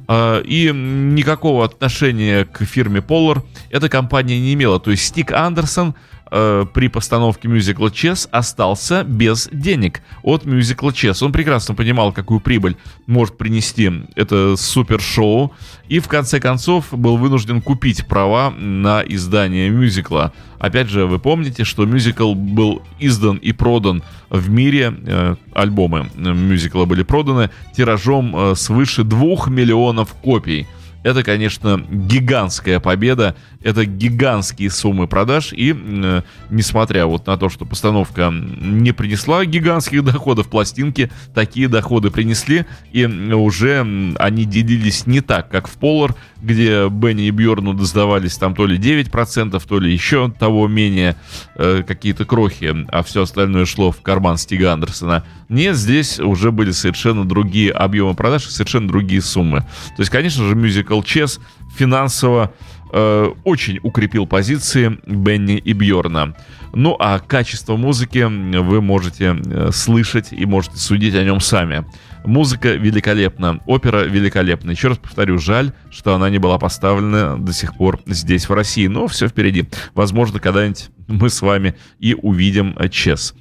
и 0.09 0.71
никакого 0.75 1.65
отношения 1.65 2.45
к 2.45 2.65
фирме 2.65 3.01
Polar 3.01 3.43
эта 3.71 3.89
компания 3.89 4.39
не 4.39 4.55
имела. 4.55 4.79
То 4.79 4.91
есть 4.91 5.05
Стик 5.05 5.33
Андерсон 5.33 5.95
э, 6.35 6.67
при 6.75 6.89
постановке 6.89 7.47
мюзикла 7.47 7.91
«Чес» 7.91 8.29
остался 8.33 9.05
без 9.05 9.49
денег 9.53 10.03
от 10.23 10.45
мюзикла 10.45 10.93
«Чес». 10.93 11.23
Он 11.23 11.33
прекрасно 11.33 11.75
понимал, 11.75 12.13
какую 12.13 12.41
прибыль 12.41 12.77
может 13.07 13.39
принести 13.39 13.91
это 14.17 14.57
супершоу, 14.57 15.53
и 15.89 16.01
в 16.01 16.09
конце 16.09 16.41
концов 16.41 16.87
был 16.93 17.17
вынужден 17.17 17.63
купить 17.63 18.07
права 18.07 18.51
на 18.51 19.03
издание 19.03 19.71
мюзикла. 19.71 20.33
Опять 20.59 20.89
же, 20.89 21.07
вы 21.07 21.19
помните, 21.19 21.63
что 21.63 21.85
мюзикл 21.85 22.35
был 22.35 22.83
издан 22.99 23.37
и 23.37 23.53
продан 23.53 24.03
в 24.31 24.51
мире, 24.51 24.93
э, 25.07 25.37
альбомы 25.55 26.11
мюзикла 26.17 26.85
были 26.85 27.05
проданы 27.05 27.51
тиражом 27.77 28.35
э, 28.37 28.55
свыше 28.57 29.05
2 29.05 29.49
миллионов 29.49 30.15
копий. 30.15 30.67
Это, 31.05 31.23
конечно, 31.23 31.85
гигантская 31.91 32.81
победа, 32.81 33.37
это 33.63 33.85
гигантские 33.85 34.71
суммы 34.71 35.07
продаж, 35.07 35.53
и 35.53 35.77
э, 35.77 36.23
несмотря 36.49 37.07
вот 37.07 37.27
на 37.27 37.37
то, 37.37 37.51
что 37.51 37.67
постановка 37.67 38.31
не 38.33 38.93
принесла 38.93 39.45
гигантских 39.45 40.03
доходов, 40.03 40.49
пластинки 40.49 41.13
такие 41.35 41.69
доходы 41.69 42.11
принесли, 42.11 42.65
и 42.93 43.05
уже 43.05 43.81
они 44.19 44.47
делились 44.47 45.07
не 45.07 45.21
так, 45.21 45.51
как 45.51 45.69
в 45.69 45.79
Polar, 45.79 46.17
где 46.41 46.89
Бенни 46.89 47.27
и 47.27 47.31
Бьорну 47.31 47.75
доздавались 47.75 48.37
там 48.39 48.55
то 48.55 48.67
ли 48.67 48.79
9%, 48.79 49.63
то 49.67 49.79
ли 49.79 49.93
еще 49.93 50.31
того 50.31 50.69
менее 50.69 51.17
э, 51.55 51.83
какие-то 51.87 52.25
крохи, 52.25 52.75
а 52.89 53.03
все 53.03 53.23
остальное 53.23 53.67
шло 53.67 53.93
в 53.93 54.01
карман 54.01 54.39
Стига 54.39 54.73
Андерсона. 54.73 55.25
Нет, 55.49 55.77
здесь 55.77 56.19
уже 56.19 56.51
были 56.51 56.71
совершенно 56.71 57.27
другие 57.27 57.71
объемы 57.71 58.15
продаж 58.15 58.47
и 58.47 58.51
совершенно 58.51 58.89
другие 58.89 59.21
суммы. 59.21 59.61
То 59.61 60.01
есть, 60.01 60.11
конечно 60.11 60.47
же, 60.47 60.55
мюзикл 60.55 60.94
Чес 61.03 61.41
финансово 61.77 62.53
э, 62.93 63.29
очень 63.45 63.79
укрепил 63.83 64.27
позиции 64.27 64.99
Бенни 65.07 65.57
и 65.57 65.73
Бьорна. 65.73 66.35
Ну 66.73 66.97
а 66.99 67.19
качество 67.19 67.77
музыки 67.77 68.25
вы 68.25 68.81
можете 68.81 69.37
э, 69.45 69.71
слышать 69.73 70.29
и 70.33 70.47
можете 70.47 70.77
судить 70.79 71.15
о 71.15 71.25
нем 71.25 71.41
сами. 71.41 71.85
Музыка 72.25 72.73
великолепна, 72.73 73.61
опера 73.67 74.05
великолепна. 74.05 74.71
Еще 74.71 74.89
раз 74.89 74.99
повторю, 74.99 75.39
жаль, 75.39 75.73
что 75.91 76.15
она 76.15 76.31
не 76.31 76.39
была 76.39 76.59
поставлена 76.59 77.37
до 77.37 77.53
сих 77.53 77.77
пор 77.77 78.01
здесь, 78.07 78.49
в 78.49 78.53
России. 78.53 78.87
Но 78.87 79.07
все 79.07 79.29
впереди. 79.29 79.67
Возможно, 79.95 80.41
когда-нибудь 80.41 80.91
мы 81.07 81.29
с 81.29 81.43
вами 81.43 81.75
и 81.99 82.15
увидим 82.15 82.77
Чес. 82.91 83.35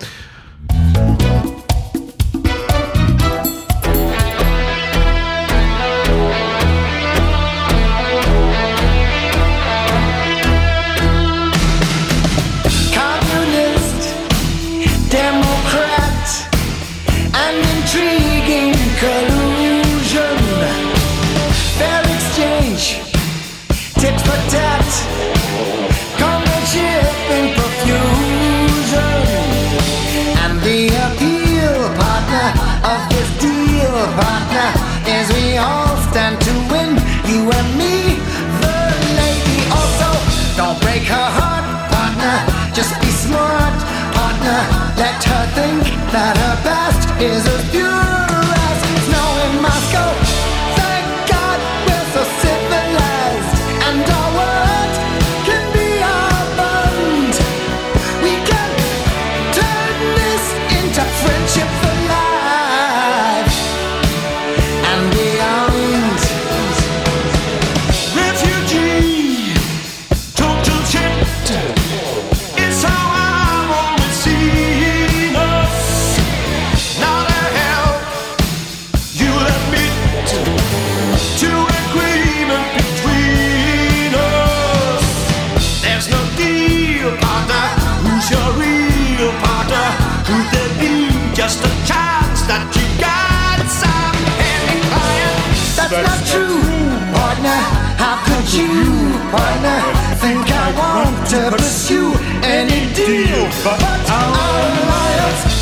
Could 98.43 98.55
you, 98.55 99.13
partner, 99.31 99.79
think 100.19 100.51
I 100.51 100.75
want 100.77 101.29
to 101.29 101.55
pursue 101.55 102.13
any 102.43 102.93
deal 102.93 103.47
but 103.63 103.81
our 104.09 104.83
alliance? 104.83 105.52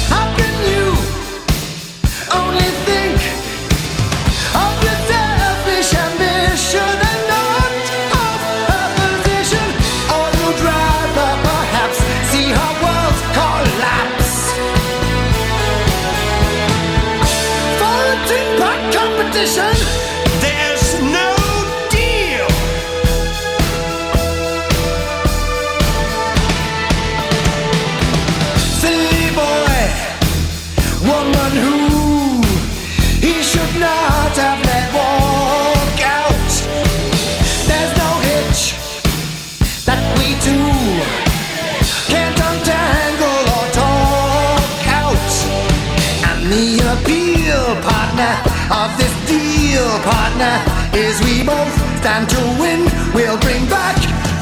Is 50.94 51.20
we 51.22 51.44
both 51.44 51.74
stand 52.00 52.30
to 52.30 52.42
win. 52.60 52.84
We'll 53.14 53.40
bring 53.40 53.66
back 53.68 53.96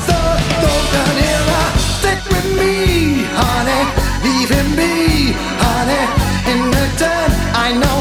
the 0.09 0.21
golden 0.61 1.15
era. 1.21 1.61
Stick 1.97 2.21
with 2.33 2.47
me, 2.57 3.23
honey. 3.37 3.83
Leave 4.25 4.49
him 4.49 4.69
be, 4.75 5.33
honey. 5.61 6.05
In 6.51 6.59
return, 6.65 7.29
I 7.53 7.69
know 7.77 7.98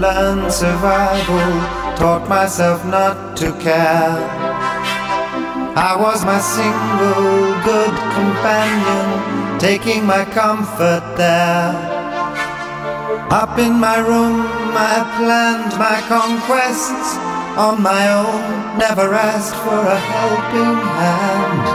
learned 0.00 0.52
survival, 0.52 1.52
taught 1.96 2.28
myself 2.28 2.84
not 2.84 3.36
to 3.36 3.52
care. 3.58 4.18
I 5.76 5.94
was 5.94 6.24
my 6.24 6.40
single 6.40 7.52
good 7.68 7.94
companion, 8.16 9.58
taking 9.58 10.06
my 10.06 10.24
comfort 10.24 11.04
there. 11.16 11.96
Up 13.30 13.58
in 13.58 13.74
my 13.74 13.98
room, 13.98 14.46
I 14.72 15.04
planned 15.18 15.76
my 15.78 16.00
conquests 16.08 17.18
on 17.56 17.82
my 17.82 18.12
own, 18.12 18.78
never 18.78 19.14
asked 19.14 19.56
for 19.56 19.80
a 19.96 19.98
helping 19.98 20.80
hand. 21.00 21.66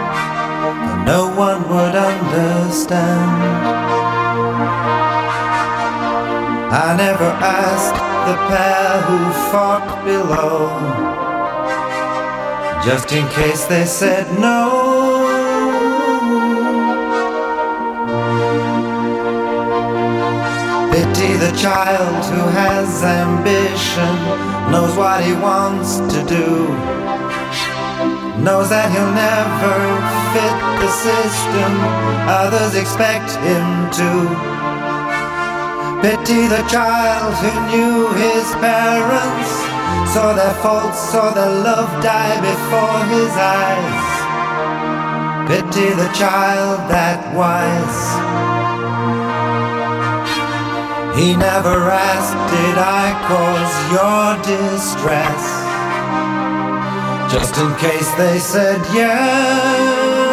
And 0.89 1.05
no 1.05 1.27
one 1.35 1.67
would 1.69 1.95
understand. 1.95 4.00
I 6.73 6.95
never 6.95 7.25
asked 7.25 7.99
the 8.27 8.37
pair 8.47 9.01
who 9.01 9.19
fought 9.51 10.05
below, 10.05 10.71
just 12.85 13.11
in 13.11 13.27
case 13.27 13.65
they 13.65 13.83
said 13.83 14.25
no. 14.39 15.27
Pity 20.93 21.33
the 21.43 21.51
child 21.59 22.23
who 22.31 22.41
has 22.55 23.03
ambition, 23.03 24.15
knows 24.71 24.95
what 24.95 25.21
he 25.25 25.33
wants 25.33 25.97
to 25.97 26.23
do, 26.23 26.69
knows 28.41 28.69
that 28.69 28.87
he'll 28.93 29.11
never 29.11 29.75
fit 30.31 30.55
the 30.79 30.91
system 31.03 31.71
others 32.31 32.75
expect 32.75 33.35
him 33.43 33.91
to. 33.91 34.60
Pity 36.01 36.47
the 36.47 36.65
child 36.67 37.35
who 37.37 37.53
knew 37.69 38.09
his 38.13 38.49
parents, 38.55 39.49
saw 40.11 40.33
their 40.33 40.55
faults, 40.55 40.97
saw 40.97 41.29
their 41.29 41.61
love 41.61 42.01
die 42.01 42.41
before 42.41 43.05
his 43.13 43.29
eyes. 43.37 44.11
Pity 45.47 45.93
the 45.93 46.09
child 46.17 46.89
that 46.89 47.21
wise. 47.37 48.01
He 51.15 51.35
never 51.35 51.77
asked, 51.91 52.33
Did 52.49 52.77
I 52.81 53.13
cause 53.29 53.73
your 53.93 54.41
distress? 54.41 55.43
Just 57.31 57.55
in 57.57 57.75
case 57.75 58.09
they 58.15 58.39
said 58.39 58.81
yes. 58.91 60.31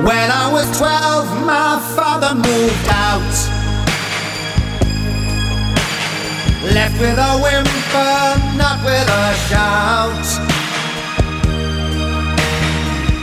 When 0.00 0.30
I 0.30 0.48
was 0.50 0.64
12, 0.78 1.44
my 1.44 1.78
father 1.94 2.34
moved 2.34 2.88
out. 2.88 3.49
Left 6.74 7.00
with 7.00 7.18
a 7.18 7.32
whimper, 7.42 8.56
not 8.56 8.78
with 8.84 9.08
a 9.08 9.34
shout. 9.48 10.26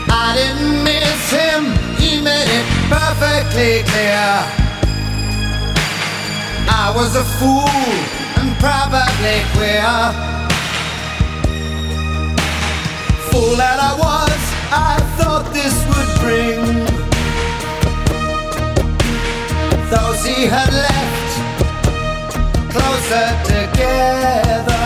I 0.10 0.36
didn't 0.36 0.83
miss 0.83 1.31
him, 1.31 1.71
he 1.95 2.21
made 2.21 2.49
it 2.60 2.67
perfectly 2.91 3.83
clear. 3.88 4.67
I 6.69 6.91
was 6.93 7.15
a 7.15 7.23
fool 7.39 7.88
and 8.36 8.51
probably 8.60 9.39
queer. 9.55 9.95
Fool 13.31 13.55
that 13.55 13.79
I 13.79 13.93
was, 13.95 14.41
I 14.71 14.99
thought 15.17 15.45
this 15.53 15.75
would 15.88 16.12
bring 16.19 17.07
those 19.89 20.25
he 20.25 20.47
had 20.47 20.73
left 20.73 21.27
closer 23.08 23.32
together. 23.46 24.86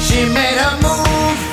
She 0.00 0.24
made 0.32 0.58
a 0.58 0.70
move 0.82 1.45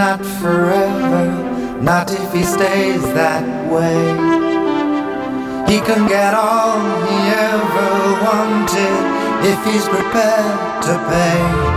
not 0.00 0.24
forever. 0.40 1.26
Not 1.82 2.10
if 2.10 2.32
he 2.32 2.42
stays 2.42 3.02
that 3.12 3.44
way. 3.70 4.00
He 5.70 5.78
can 5.88 6.08
get 6.08 6.32
all 6.32 6.80
he 7.06 7.18
ever 7.52 7.92
wanted 8.24 8.96
if 9.52 9.58
he's 9.66 9.86
prepared 9.86 10.82
to 10.84 10.94
pay. 11.10 11.69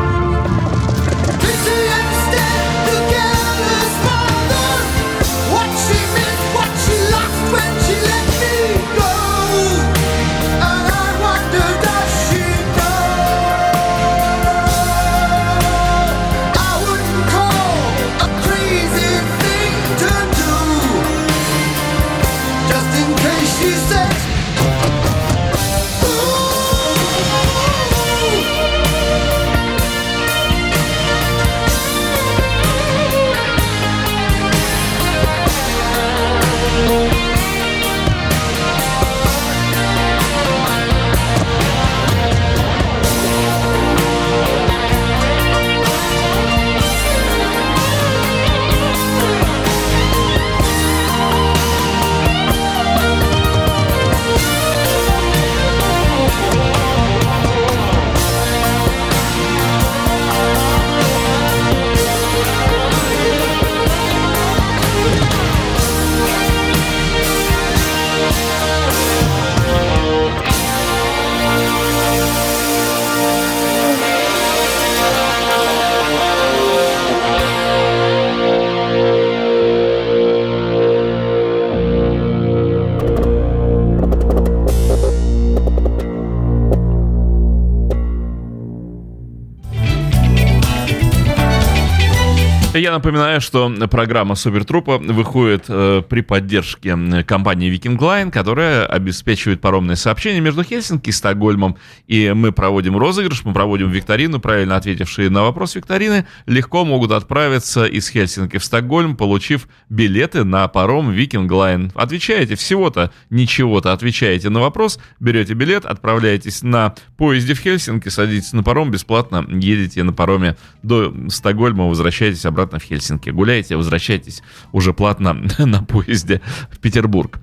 Напоминаю, 93.04 93.42
что 93.42 93.70
программа 93.92 94.36
Супертрупа 94.36 94.98
выходит 94.98 95.66
э, 95.68 96.04
при 96.08 96.22
поддержке 96.22 96.98
компании 97.28 97.70
Viking 97.70 97.98
Line, 97.98 98.32
которая 98.32 98.86
обеспечивает 98.86 99.60
паромное 99.60 99.98
сообщение 99.98 100.40
между 100.40 100.64
Хельсинки 100.64 101.10
и 101.10 101.12
Стокгольмом. 101.12 101.76
И 102.08 102.32
мы 102.34 102.54
проводим 102.54 102.96
розыгрыш, 102.96 103.44
мы 103.44 103.52
проводим 103.52 103.90
викторину. 103.90 104.40
Правильно 104.40 104.78
ответившие 104.78 105.30
на 105.30 105.44
вопрос 105.44 105.76
викторины 105.76 106.26
легко 106.46 106.86
могут 106.86 107.12
отправиться 107.12 107.84
из 107.84 108.08
Хельсинки 108.08 108.58
в 108.58 108.64
Стокгольм, 108.64 109.18
получив 109.18 109.68
билеты 109.90 110.46
на 110.46 110.66
паром 110.70 111.12
Viking 111.12 111.50
Line. 111.50 111.92
Отвечаете 111.96 112.56
всего-то, 112.56 113.12
ничего-то, 113.30 113.92
отвечаете 113.92 114.50
на 114.50 114.62
вопрос, 114.62 114.98
берете 115.20 115.56
билет, 115.56 115.84
отправляетесь 115.84 116.64
на 116.64 116.96
поезде 117.18 117.54
в 117.54 117.60
Хельсинки, 117.60 118.08
садитесь 118.08 118.54
на 118.54 118.64
паром, 118.64 118.92
бесплатно 118.92 119.46
едете 119.50 120.04
на 120.04 120.14
пароме 120.14 120.56
до 120.84 121.14
Стокгольма, 121.28 121.90
возвращаетесь 121.90 122.46
обратно 122.46 122.80
в 122.80 122.84
Хельсинки. 122.84 122.93
Гуляете, 123.32 123.76
возвращайтесь 123.76 124.44
уже 124.72 124.94
платно 124.94 125.34
на 125.58 125.84
поезде 125.84 126.42
в 126.72 126.80
Петербург. 126.80 127.40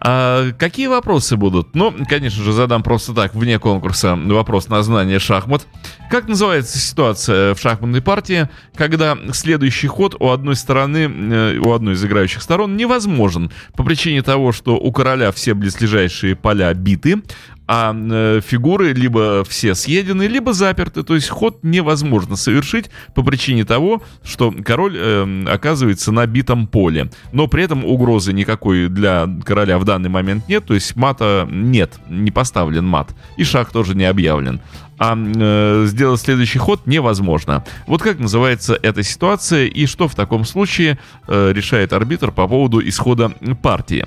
А 0.00 0.52
какие 0.52 0.86
вопросы 0.86 1.36
будут? 1.36 1.74
Ну, 1.74 1.94
конечно 2.08 2.42
же, 2.42 2.52
задам 2.52 2.82
просто 2.82 3.14
так, 3.14 3.34
вне 3.34 3.58
конкурса, 3.58 4.16
вопрос 4.16 4.68
на 4.68 4.82
знание 4.82 5.18
шахмат. 5.18 5.66
Как 6.10 6.28
называется 6.28 6.78
ситуация 6.78 7.54
в 7.54 7.60
шахматной 7.60 8.02
партии, 8.02 8.48
когда 8.74 9.18
следующий 9.32 9.86
ход 9.86 10.14
у 10.18 10.30
одной 10.30 10.56
стороны, 10.56 11.08
э, 11.08 11.58
у 11.58 11.72
одной 11.72 11.94
из 11.94 12.04
играющих 12.04 12.42
сторон 12.42 12.76
невозможен 12.76 13.50
по 13.74 13.82
причине 13.82 14.22
того, 14.22 14.52
что 14.52 14.76
у 14.76 14.92
короля 14.92 15.32
все 15.32 15.54
близлежащие 15.54 16.36
поля 16.36 16.72
биты, 16.74 17.22
а 17.66 17.94
э, 17.94 18.40
фигуры 18.44 18.92
либо 18.92 19.44
все 19.44 19.74
съедены, 19.74 20.24
либо 20.24 20.52
заперты. 20.52 21.02
То 21.02 21.14
есть 21.14 21.28
ход 21.28 21.60
невозможно 21.62 22.36
совершить 22.36 22.90
по 23.14 23.22
причине 23.22 23.64
того, 23.64 24.02
что 24.22 24.54
король 24.64 24.96
э, 24.96 25.44
оказывается 25.48 26.12
на 26.12 26.26
битом 26.26 26.66
поле. 26.66 27.10
Но 27.32 27.48
при 27.48 27.64
этом 27.64 27.84
угрозы 27.84 28.32
никакой 28.32 28.88
для 28.88 29.28
короля 29.44 29.78
в 29.78 29.84
данный 29.84 30.10
момент 30.10 30.48
нет. 30.48 30.66
То 30.66 30.74
есть 30.74 30.96
мата 30.96 31.48
нет, 31.50 31.94
не 32.08 32.30
поставлен 32.30 32.86
мат. 32.86 33.14
И 33.36 33.44
шаг 33.44 33.70
тоже 33.70 33.94
не 33.94 34.04
объявлен 34.04 34.60
а 34.98 35.16
э, 35.16 35.84
сделать 35.86 36.20
следующий 36.20 36.58
ход 36.58 36.86
невозможно. 36.86 37.64
Вот 37.86 38.02
как 38.02 38.18
называется 38.18 38.78
эта 38.82 39.02
ситуация 39.02 39.66
и 39.66 39.86
что 39.86 40.08
в 40.08 40.14
таком 40.14 40.44
случае 40.44 40.98
э, 41.26 41.52
решает 41.52 41.92
арбитр 41.92 42.30
по 42.30 42.46
поводу 42.46 42.86
исхода 42.86 43.32
партии. 43.62 44.06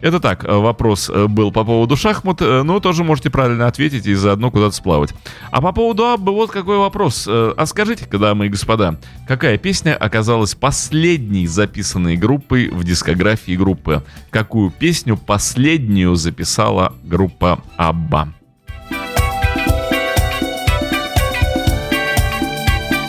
Это 0.00 0.20
так, 0.20 0.44
э, 0.44 0.52
вопрос 0.52 1.10
э, 1.12 1.26
был 1.26 1.52
по 1.52 1.64
поводу 1.64 1.96
шахмат, 1.96 2.42
э, 2.42 2.62
но 2.62 2.80
тоже 2.80 3.04
можете 3.04 3.30
правильно 3.30 3.66
ответить 3.66 4.06
и 4.06 4.14
заодно 4.14 4.50
куда-то 4.50 4.74
сплавать. 4.74 5.14
А 5.50 5.60
по 5.60 5.72
поводу 5.72 6.06
Аббы 6.06 6.32
вот 6.32 6.50
какой 6.50 6.78
вопрос. 6.78 7.26
А 7.28 7.64
скажите-ка, 7.66 8.18
дамы 8.18 8.46
и 8.46 8.48
господа, 8.48 8.98
какая 9.26 9.58
песня 9.58 9.96
оказалась 9.96 10.54
последней 10.54 11.46
записанной 11.46 12.16
группой 12.16 12.68
в 12.68 12.84
дискографии 12.84 13.56
группы? 13.56 14.02
Какую 14.30 14.70
песню 14.70 15.16
последнюю 15.16 16.14
записала 16.14 16.94
группа 17.04 17.60
Абба? 17.76 18.32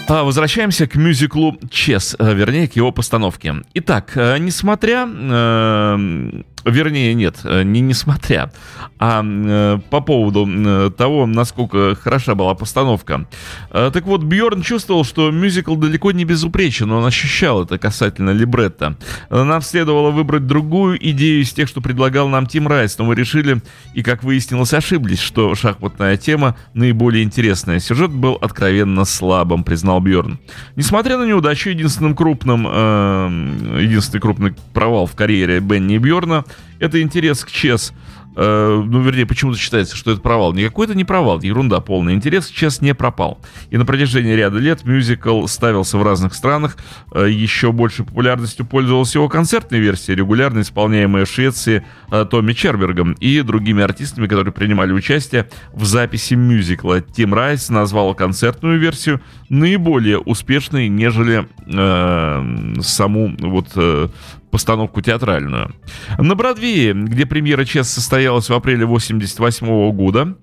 Возвращаемся 0.08 0.88
к 0.88 0.96
мюзиклу 0.96 1.58
Чес, 1.70 2.16
э, 2.18 2.34
вернее, 2.34 2.68
к 2.68 2.78
его 2.78 2.92
постановке. 2.92 3.56
Итак, 3.74 4.14
э, 4.16 4.38
несмотря, 4.38 5.06
э, 5.06 6.44
вернее, 6.66 7.14
нет, 7.14 7.40
э, 7.44 7.64
не 7.64 7.82
несмотря, 7.82 8.52
а 9.00 9.24
э, 9.24 9.80
по 9.90 10.02
поводу 10.02 10.48
э, 10.48 10.92
того, 10.96 11.26
насколько 11.26 11.96
хороша 11.96 12.36
была 12.36 12.56
постановка. 12.56 13.26
Э, 13.72 13.92
Так 13.94 14.06
вот, 14.06 14.24
Бьорн 14.24 14.62
чувствовал, 14.62 15.04
что 15.04 15.32
мюзикл 15.32 15.76
далеко 15.76 16.12
не 16.12 16.26
безупречен, 16.26 16.92
он 16.92 17.06
ощущал 17.06 17.64
это 17.64 17.78
касательно 17.78 18.32
либретто. 18.32 18.98
Нам 19.30 19.62
следовало 19.62 20.12
выбрать 20.12 20.48
другую 20.48 20.98
идею 21.12 21.42
из 21.42 21.54
тех, 21.54 21.68
что 21.68 21.82
предлагал 21.82 22.28
нам 22.28 22.48
Тим 22.48 22.68
Райс, 22.68 22.98
но 22.98 23.06
мы 23.06 23.16
решили, 23.16 23.62
и 23.94 24.04
как 24.04 24.24
выяснилось, 24.24 24.74
ошиблись, 24.74 25.20
что 25.20 25.56
шахматная 25.56 26.18
тема 26.18 26.56
наиболее 26.74 27.24
интересная. 27.24 27.80
Сюжет 27.80 28.12
был 28.12 28.34
откровенно 28.34 29.06
слабым, 29.06 29.64
признал 29.64 30.00
Бьорн. 30.00 30.40
Несмотря 30.76 31.18
на 31.18 31.26
неудачу, 31.26 31.70
единственным 31.70 32.16
крупным, 32.16 32.68
э, 32.70 33.82
единственный 33.82 34.20
крупный 34.20 34.56
провал 34.74 35.06
в 35.06 35.16
карьере 35.16 35.60
Бенни 35.60 35.98
Бьорна— 35.98 36.44
это 36.80 37.02
интерес 37.02 37.44
к 37.44 37.52
Чес. 37.52 37.94
Э, 38.40 38.84
ну, 38.86 39.02
вернее, 39.02 39.26
почему-то 39.26 39.58
считается, 39.58 39.96
что 39.96 40.12
это 40.12 40.22
провал. 40.22 40.54
Никакой 40.54 40.86
это 40.86 40.96
не 40.96 41.04
провал, 41.04 41.42
ерунда 41.42 41.80
полная. 41.80 42.14
Интерес 42.14 42.46
к 42.46 42.52
Чес 42.52 42.82
не 42.82 42.94
пропал. 42.94 43.40
И 43.72 43.78
на 43.78 43.86
протяжении 43.86 44.34
ряда 44.34 44.60
лет 44.60 44.86
мюзикл 44.86 45.48
ставился 45.48 45.98
в 45.98 46.04
разных 46.04 46.36
странах. 46.36 46.78
Э, 47.16 47.28
Еще 47.28 47.72
большей 47.72 48.06
популярностью 48.06 48.64
пользовалась 48.64 49.16
его 49.16 49.28
концертная 49.28 49.80
версия, 49.80 50.14
регулярно 50.14 50.62
исполняемая 50.62 51.26
в 51.26 51.30
Швеции 51.32 51.84
э, 52.12 52.26
Томми 52.30 52.54
Чербергом 52.54 53.14
и 53.14 53.42
другими 53.42 53.82
артистами, 53.82 54.28
которые 54.28 54.54
принимали 54.54 54.92
участие 54.92 55.50
в 55.74 55.86
записи 55.86 56.36
мюзикла. 56.36 57.02
Тим 57.02 57.34
Райс 57.34 57.70
назвал 57.70 58.14
концертную 58.14 58.80
версию 58.80 59.20
наиболее 59.50 60.20
успешной, 60.20 60.90
нежели 60.90 61.48
э, 61.66 62.82
саму 62.82 63.36
вот 63.40 63.70
э, 63.76 64.10
постановку 64.52 65.02
театральную. 65.02 65.76
На 66.18 66.36
Бродвее, 66.36 66.94
где 66.94 67.26
премьера 67.26 67.66
Чес 67.66 67.90
состоялась 67.90 68.50
в 68.50 68.54
апреле 68.54 68.86
88 68.86 69.92
года, 69.92 70.36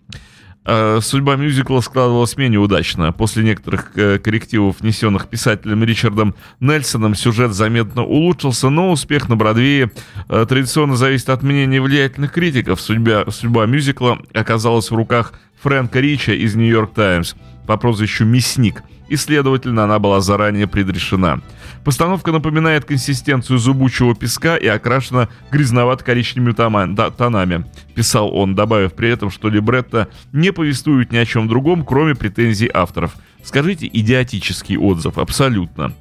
э, 0.64 1.00
судьба 1.00 1.36
мюзикла 1.36 1.80
складывалась 1.80 2.36
менее 2.36 2.60
удачно. 2.60 3.12
После 3.12 3.44
некоторых 3.44 3.92
э, 3.96 4.18
коррективов, 4.18 4.80
внесенных 4.80 5.28
писателем 5.28 5.84
Ричардом 5.84 6.34
Нельсоном, 6.60 7.14
сюжет 7.14 7.52
заметно 7.52 8.04
улучшился, 8.04 8.70
но 8.70 8.90
успех 8.90 9.28
на 9.28 9.36
Бродвее 9.36 9.90
э, 10.28 10.46
традиционно 10.48 10.96
зависит 10.96 11.30
от 11.30 11.42
мнения 11.42 11.80
влиятельных 11.80 12.32
критиков. 12.32 12.80
Судьба, 12.80 13.24
судьба 13.30 13.66
мюзикла 13.66 14.18
оказалась 14.32 14.90
в 14.90 14.94
руках 14.94 15.34
Фрэнка 15.64 15.98
Рича 15.98 16.34
из 16.34 16.54
«Нью-Йорк 16.54 16.92
Таймс» 16.92 17.34
по 17.66 17.78
прозвищу 17.78 18.26
«Мясник», 18.26 18.82
и, 19.08 19.16
следовательно, 19.16 19.84
она 19.84 19.98
была 19.98 20.20
заранее 20.20 20.66
предрешена. 20.66 21.40
Постановка 21.84 22.32
напоминает 22.32 22.84
консистенцию 22.84 23.58
зубучего 23.58 24.14
песка 24.14 24.56
и 24.56 24.66
окрашена 24.66 25.30
грязновато-коричневыми 25.50 26.52
тонами, 26.52 27.64
писал 27.94 28.34
он, 28.36 28.54
добавив 28.54 28.92
при 28.92 29.08
этом, 29.08 29.30
что 29.30 29.48
либретто 29.48 30.08
не 30.32 30.52
повествует 30.52 31.12
ни 31.12 31.16
о 31.16 31.24
чем 31.24 31.48
другом, 31.48 31.86
кроме 31.86 32.14
претензий 32.14 32.70
авторов. 32.72 33.14
Скажите, 33.42 33.88
идиотический 33.90 34.76
отзыв, 34.76 35.16
абсолютно. 35.16 35.94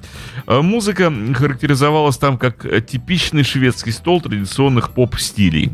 Э, 0.46 0.60
Музыка 0.60 1.12
характеризовалась 1.34 2.18
там 2.18 2.36
как 2.36 2.66
типичный 2.86 3.44
шведский 3.44 3.92
стол 3.92 4.20
традиционных 4.20 4.90
поп-стилей. 4.92 5.72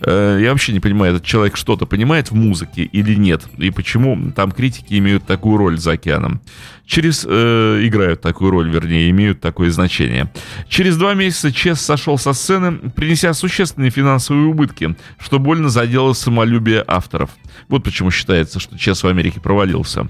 Э, 0.00 0.38
Я 0.42 0.50
вообще 0.50 0.72
не 0.72 0.80
понимаю, 0.80 1.14
этот 1.14 1.24
человек 1.26 1.56
что-то 1.56 1.86
понимает 1.86 2.30
в 2.30 2.34
музыке 2.34 2.82
или 2.82 3.14
нет, 3.14 3.42
и 3.58 3.70
почему 3.70 4.32
там 4.32 4.52
критики 4.52 4.98
имеют 4.98 5.26
такую 5.26 5.56
роль 5.56 5.78
за 5.78 5.92
океаном. 5.92 6.40
Через 6.86 7.24
э, 7.28 7.80
играют 7.84 8.20
такую 8.20 8.50
роль, 8.50 8.70
вернее, 8.70 9.08
имеют 9.10 9.40
такое 9.40 9.70
значение. 9.70 10.32
Через 10.68 10.96
два 10.96 11.14
месяца 11.14 11.52
Чес 11.52 11.80
сошел 11.80 12.18
со 12.18 12.32
сцены, 12.32 12.72
принеся 12.90 13.32
существенные 13.34 13.90
финансовые 13.90 14.46
убытки, 14.46 14.96
что 15.18 15.38
больно 15.38 15.68
задело 15.68 16.12
самолюбие 16.12 16.84
авторов. 16.86 17.30
Вот 17.68 17.84
почему 17.84 18.10
считается, 18.10 18.60
что 18.60 18.78
Чес 18.78 19.02
в 19.02 19.06
Америке 19.06 19.40
провалился. 19.40 20.08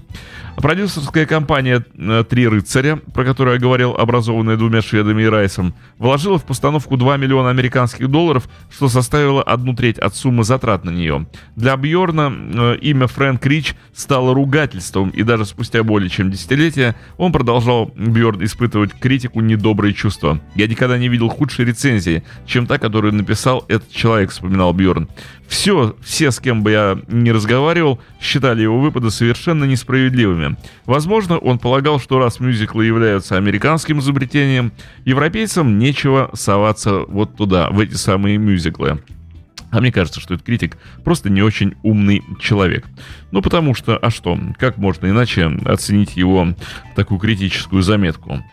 Продюсерская 0.56 1.26
компания 1.26 1.84
э, 1.96 2.24
«Три 2.28 2.46
рыцаря», 2.46 2.96
про 2.96 3.24
которую 3.24 3.54
я 3.54 3.60
говорил, 3.60 3.92
образованная 3.92 4.56
двумя 4.56 4.82
шведами 4.82 5.22
и 5.22 5.26
Райсом, 5.26 5.74
вложила 5.98 6.38
в 6.38 6.44
постановку 6.44 6.96
2 6.96 7.16
миллиона 7.16 7.50
американских 7.50 8.08
долларов, 8.08 8.48
что 8.70 8.88
составило 8.88 9.42
одну 9.42 9.74
треть 9.74 9.98
от 9.98 10.14
суммы 10.14 10.44
затрат 10.44 10.84
на 10.84 10.90
нее. 10.90 11.26
Для 11.56 11.76
Бьорна 11.76 12.32
э, 12.32 12.76
имя 12.82 13.06
Фрэнк 13.06 13.44
Рич 13.46 13.74
стало 13.94 14.34
ругательством, 14.34 15.10
и 15.10 15.22
даже 15.22 15.46
спустя 15.46 15.82
более 15.82 16.10
чем 16.10 16.30
десятилетия 16.62 16.94
он 17.16 17.32
продолжал, 17.32 17.92
Бьорн, 17.96 18.44
испытывать 18.44 18.92
критику 18.92 19.40
недобрые 19.40 19.92
чувства. 19.92 20.40
«Я 20.54 20.66
никогда 20.66 20.98
не 20.98 21.08
видел 21.08 21.28
худшей 21.28 21.64
рецензии, 21.64 22.22
чем 22.46 22.66
та, 22.66 22.78
которую 22.78 23.14
написал 23.14 23.64
этот 23.68 23.90
человек», 23.90 24.30
вспоминал 24.30 24.72
Бьорн. 24.72 25.08
Все, 25.48 25.94
все, 26.02 26.30
с 26.30 26.40
кем 26.40 26.62
бы 26.62 26.70
я 26.70 26.98
ни 27.08 27.30
разговаривал, 27.30 28.00
считали 28.20 28.62
его 28.62 28.80
выпады 28.80 29.10
совершенно 29.10 29.64
несправедливыми. 29.64 30.56
Возможно, 30.86 31.36
он 31.38 31.58
полагал, 31.58 32.00
что 32.00 32.18
раз 32.18 32.40
мюзиклы 32.40 32.86
являются 32.86 33.36
американским 33.36 33.98
изобретением, 33.98 34.72
европейцам 35.04 35.78
нечего 35.78 36.30
соваться 36.32 37.00
вот 37.06 37.36
туда, 37.36 37.68
в 37.70 37.80
эти 37.80 37.94
самые 37.94 38.38
мюзиклы. 38.38 39.02
А 39.72 39.80
мне 39.80 39.90
кажется, 39.90 40.20
что 40.20 40.34
этот 40.34 40.46
критик 40.46 40.76
просто 41.02 41.30
не 41.30 41.42
очень 41.42 41.74
умный 41.82 42.22
человек. 42.38 42.86
Ну, 43.30 43.40
потому 43.40 43.74
что, 43.74 43.96
а 43.96 44.10
что, 44.10 44.38
как 44.58 44.76
можно 44.76 45.06
иначе 45.06 45.50
оценить 45.64 46.14
его 46.14 46.54
такую 46.94 47.18
критическую 47.18 47.82
заметку? 47.82 48.44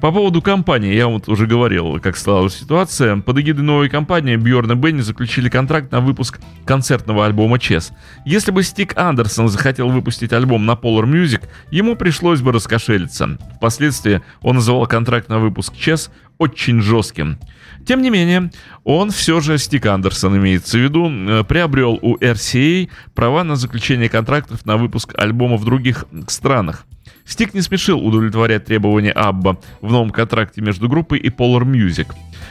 По 0.00 0.12
поводу 0.12 0.42
компании, 0.42 0.94
я 0.94 1.08
вот 1.08 1.28
уже 1.28 1.46
говорил, 1.46 1.98
как 1.98 2.16
сложилась 2.16 2.54
ситуация. 2.54 3.16
Под 3.16 3.38
эгидой 3.38 3.64
новой 3.64 3.88
компании 3.88 4.36
Бьорн 4.36 4.72
и 4.72 4.74
Бенни 4.74 5.00
заключили 5.00 5.48
контракт 5.48 5.90
на 5.90 6.00
выпуск 6.00 6.40
концертного 6.64 7.26
альбома 7.26 7.58
Чес. 7.58 7.90
Если 8.24 8.52
бы 8.52 8.62
Стик 8.62 8.96
Андерсон 8.96 9.48
захотел 9.48 9.88
выпустить 9.88 10.32
альбом 10.32 10.66
на 10.66 10.72
Polar 10.72 11.04
Music, 11.04 11.48
ему 11.70 11.96
пришлось 11.96 12.42
бы 12.42 12.52
раскошелиться. 12.52 13.38
Впоследствии 13.56 14.22
он 14.42 14.56
называл 14.56 14.86
контракт 14.86 15.28
на 15.28 15.38
выпуск 15.38 15.74
Чес 15.74 16.10
очень 16.38 16.80
жестким. 16.80 17.38
Тем 17.86 18.02
не 18.02 18.10
менее, 18.10 18.50
он 18.84 19.10
все 19.10 19.40
же, 19.40 19.58
Стик 19.58 19.86
Андерсон 19.86 20.36
имеется 20.38 20.78
в 20.78 20.80
виду, 20.80 21.10
э, 21.10 21.44
приобрел 21.44 21.98
у 22.00 22.16
RCA 22.16 22.88
права 23.14 23.44
на 23.44 23.56
заключение 23.56 24.08
контрактов 24.08 24.64
на 24.64 24.76
выпуск 24.76 25.12
альбома 25.16 25.56
в 25.56 25.64
других 25.64 26.06
странах. 26.28 26.86
Стик 27.26 27.54
не 27.54 27.62
спешил 27.62 28.04
удовлетворять 28.04 28.66
требования 28.66 29.12
Абба 29.12 29.58
в 29.80 29.90
новом 29.90 30.10
контракте 30.10 30.60
между 30.60 30.88
группой 30.88 31.18
и 31.18 31.28
Polar 31.28 31.64
Music. 31.64 32.08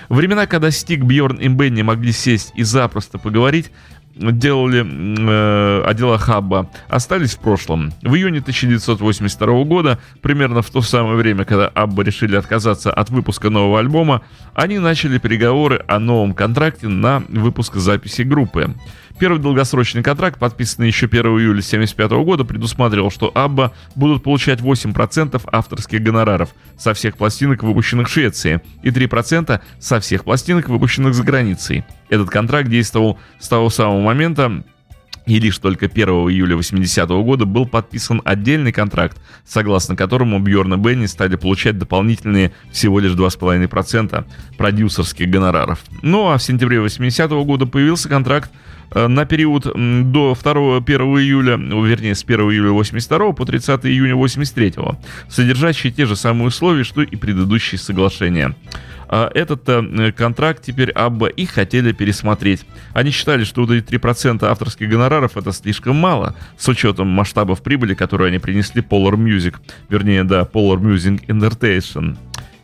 Времена, 0.09 0.47
когда 0.47 0.71
Стик, 0.71 1.03
Бьорн 1.03 1.37
и 1.37 1.47
Бенни 1.47 1.81
могли 1.83 2.11
сесть 2.11 2.51
и 2.55 2.63
запросто 2.63 3.19
поговорить, 3.19 3.71
делали 4.15 4.85
э, 4.85 5.83
о 5.83 5.93
делах 5.93 6.29
Абба, 6.29 6.69
остались 6.87 7.35
в 7.35 7.39
прошлом. 7.39 7.91
В 8.01 8.13
июне 8.15 8.39
1982 8.39 9.63
года, 9.63 9.99
примерно 10.21 10.61
в 10.61 10.69
то 10.69 10.81
самое 10.81 11.15
время, 11.15 11.45
когда 11.45 11.67
Абба 11.67 12.03
решили 12.03 12.35
отказаться 12.35 12.91
от 12.91 13.09
выпуска 13.09 13.49
нового 13.49 13.79
альбома, 13.79 14.21
они 14.53 14.79
начали 14.79 15.17
переговоры 15.17 15.83
о 15.87 15.99
новом 15.99 16.33
контракте 16.33 16.87
на 16.87 17.23
выпуск 17.29 17.75
записи 17.75 18.21
группы. 18.21 18.75
Первый 19.23 19.39
долгосрочный 19.39 20.03
контракт, 20.03 20.37
подписанный 20.37 20.87
еще 20.87 21.05
1 21.05 21.21
июля 21.21 21.59
1975 21.59 22.11
года, 22.25 22.43
предусматривал, 22.43 23.09
что 23.09 23.31
Абба 23.33 23.71
будут 23.95 24.21
получать 24.21 24.59
8% 24.59 25.41
авторских 25.49 26.03
гонораров 26.03 26.49
со 26.77 26.93
всех 26.93 27.15
пластинок, 27.15 27.63
выпущенных 27.63 28.09
в 28.09 28.11
Швеции, 28.11 28.59
и 28.83 28.89
3% 28.89 29.61
со 29.79 30.01
всех 30.01 30.25
пластинок, 30.25 30.67
выпущенных 30.67 31.13
за 31.13 31.23
границей. 31.23 31.85
Этот 32.09 32.31
контракт 32.31 32.67
действовал 32.67 33.17
с 33.39 33.47
того 33.47 33.69
самого 33.69 34.01
момента, 34.01 34.61
и 35.25 35.39
лишь 35.39 35.57
только 35.57 35.85
1 35.85 36.05
июля 36.05 36.57
80 36.57 37.07
года 37.07 37.45
был 37.45 37.65
подписан 37.65 38.21
отдельный 38.25 38.73
контракт, 38.73 39.17
согласно 39.45 39.95
которому 39.95 40.39
Бьорн 40.39 40.73
и 40.73 40.77
Бенни 40.77 41.05
стали 41.05 41.37
получать 41.37 41.77
дополнительные 41.77 42.51
всего 42.73 42.99
лишь 42.99 43.13
2,5% 43.13 44.25
продюсерских 44.57 45.29
гонораров. 45.29 45.79
Ну 46.01 46.29
а 46.29 46.37
в 46.37 46.43
сентябре 46.43 46.81
80 46.81 47.31
года 47.31 47.65
появился 47.65 48.09
контракт 48.09 48.51
на 48.91 49.25
период 49.25 49.63
до 49.63 50.37
2 50.41 50.77
1 50.77 51.01
июля, 51.01 51.55
вернее, 51.55 52.15
с 52.15 52.23
1 52.23 52.39
июля 52.39 52.71
82 52.71 53.33
по 53.33 53.45
30 53.45 53.85
июня 53.85 54.15
83, 54.15 54.73
содержащий 55.29 55.91
те 55.91 56.05
же 56.05 56.15
самые 56.15 56.47
условия, 56.47 56.83
что 56.83 57.01
и 57.01 57.15
предыдущие 57.15 57.79
соглашения. 57.79 58.55
А 59.15 59.29
Этот 59.31 59.69
э, 59.69 60.11
контракт 60.11 60.63
теперь 60.63 60.89
Абба 60.89 61.27
и 61.27 61.45
хотели 61.45 61.91
пересмотреть. 61.91 62.65
Они 62.93 63.11
считали, 63.11 63.43
что 63.43 63.61
вот 63.61 63.69
эти 63.69 63.85
3% 63.85 64.43
авторских 64.43 64.89
гонораров 64.89 65.37
это 65.37 65.51
слишком 65.51 65.97
мало, 65.97 66.35
с 66.57 66.67
учетом 66.67 67.09
масштабов 67.09 67.61
прибыли, 67.61 67.93
которые 67.93 68.29
они 68.29 68.39
принесли 68.39 68.81
Polar 68.81 69.13
Music, 69.13 69.57
вернее, 69.87 70.23
да, 70.23 70.41
Polar 70.41 70.79
Music 70.79 71.27
Entertainment. 71.27 72.17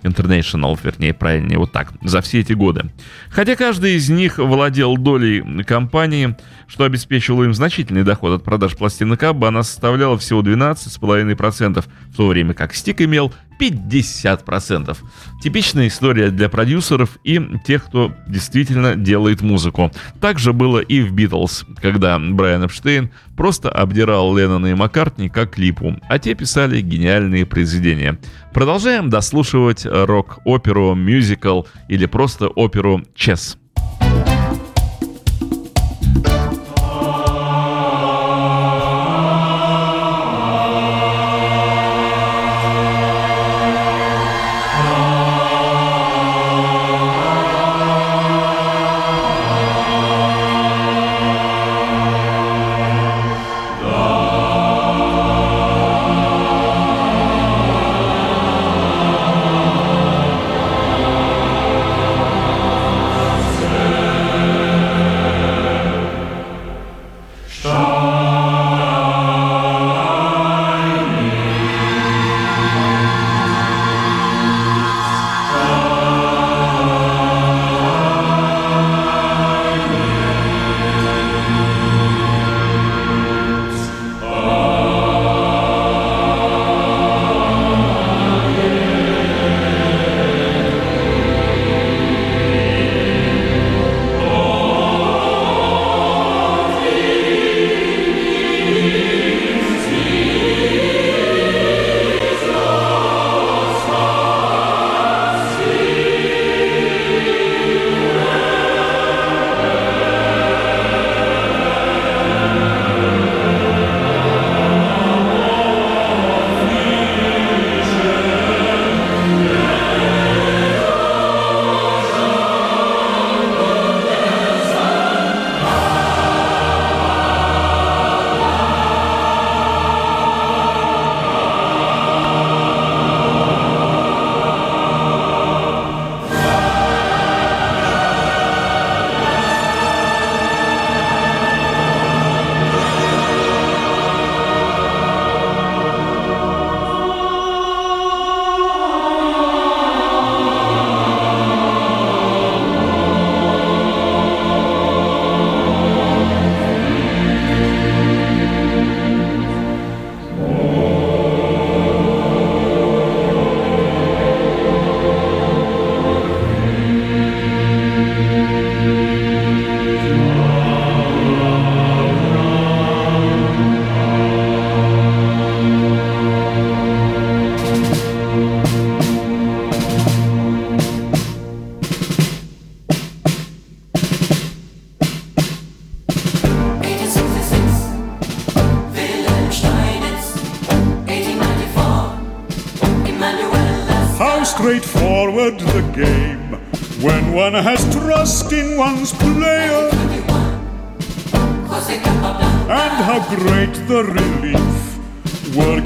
International, 0.04 0.80
вернее, 0.82 1.14
правильнее, 1.14 1.58
вот 1.58 1.72
так, 1.72 1.92
за 2.02 2.22
все 2.22 2.40
эти 2.40 2.54
годы. 2.54 2.86
Хотя 3.30 3.56
каждый 3.56 3.96
из 3.96 4.10
них 4.10 4.38
владел 4.38 4.96
долей 4.98 5.64
компании, 5.64 6.36
что 6.68 6.86
обеспечивало 6.86 7.44
им 7.44 7.54
значительный 7.54 8.04
доход 8.04 8.40
от 8.40 8.44
продаж 8.44 8.76
пластинок 8.78 9.22
Абба, 9.24 9.50
она 9.50 9.64
составляла 9.64 10.18
всего 10.18 10.42
12,5%, 10.42 11.86
в 12.12 12.16
то 12.16 12.28
время 12.28 12.54
как 12.54 12.74
Стик 12.74 13.02
имел 13.02 13.34
50%. 13.60 14.98
Типичная 15.42 15.88
история 15.88 16.32
для 16.32 16.50
продюсеров 16.50 17.18
и 17.24 17.42
тех, 17.66 17.86
кто 17.86 18.14
действительно 18.28 18.96
делает 18.96 19.42
музыку. 19.42 19.92
Так 20.22 20.40
же 20.40 20.54
было 20.54 20.80
и 20.80 21.02
в 21.02 21.12
Битлз, 21.12 21.66
когда 21.82 22.18
Брайан 22.18 22.66
Эпштейн 22.66 23.12
просто 23.36 23.70
обдирал 23.70 24.36
Леннона 24.36 24.68
и 24.68 24.74
Маккартни 24.74 25.30
как 25.30 25.52
клипу, 25.52 25.96
а 26.08 26.20
те 26.20 26.34
писали 26.34 26.82
гениальные 26.82 27.46
произведения. 27.46 28.18
Продолжаем 28.54 29.10
дослушивать 29.10 29.86
рок-оперу, 29.86 30.96
мюзикл 30.96 31.64
или 31.88 32.06
просто 32.06 32.48
оперу 32.48 33.04
«Чес». 33.16 33.58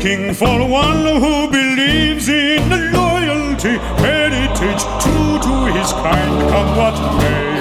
Working 0.04 0.34
for 0.34 0.68
one 0.68 1.06
who 1.06 1.50
believes 1.50 2.28
in 2.28 2.68
the 2.68 2.78
loyalty, 2.92 3.78
heritage, 4.04 4.84
true 5.02 5.40
to 5.40 5.72
his 5.72 5.92
kind, 5.94 6.50
come 6.50 6.76
what 6.76 6.96
may. 7.18 7.54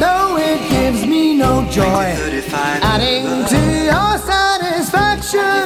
Though 0.00 0.36
it 0.36 0.68
gives 0.68 1.06
me 1.06 1.36
no 1.36 1.64
joy, 1.70 2.16
adding 2.82 3.46
to 3.46 3.60
your 3.90 4.18
satisfaction. 4.18 5.64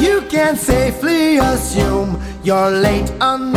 You 0.00 0.22
can 0.28 0.54
safely 0.56 1.38
assume 1.38 2.22
your 2.44 2.70
late 2.70 3.10
unlamented 3.20 3.47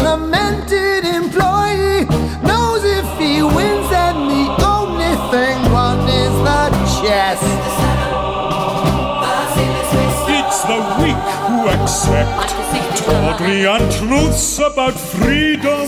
accept. 11.82 12.50
Tawdry 12.98 13.66
untruths 13.66 14.60
about 14.60 14.94
freedom, 14.94 15.88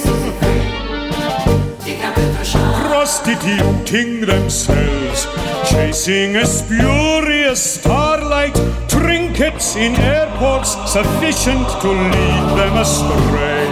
prostituting 2.88 4.22
themselves, 4.26 5.28
chasing 5.70 6.36
a 6.38 6.46
spurious 6.46 7.62
starlight, 7.76 8.56
trinkets 8.88 9.76
in 9.76 9.96
airports 9.96 10.72
sufficient 10.92 11.68
to 11.82 11.90
lead 11.90 12.46
them 12.60 12.78
astray. 12.78 13.68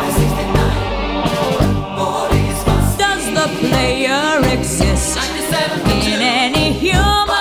Does 2.98 3.26
the 3.38 3.48
player 3.60 4.42
exist 4.54 5.18
in 6.14 6.22
any 6.22 6.74
human 6.74 7.41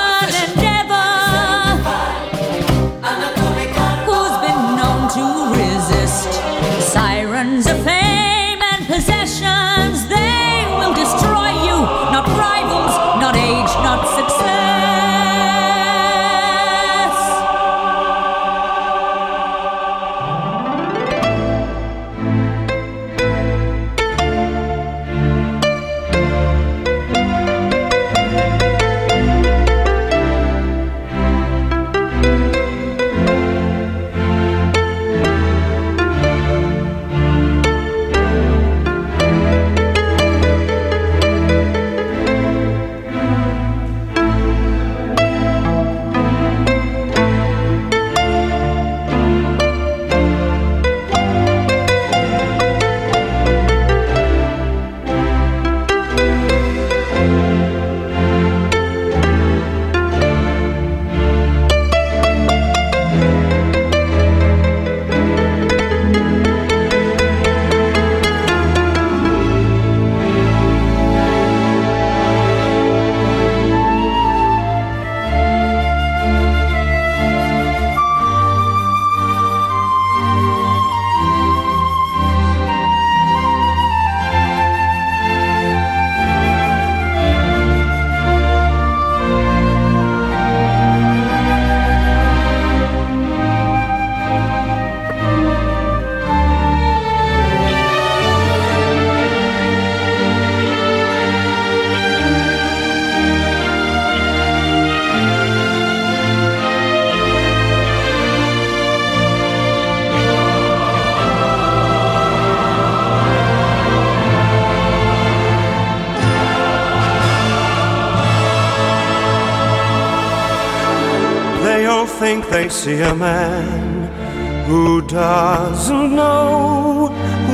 Think 122.06 122.50
they 122.50 122.68
see 122.68 123.00
a 123.00 123.14
man 123.14 124.66
who 124.66 125.00
doesn't 125.00 126.14
know 126.14 127.08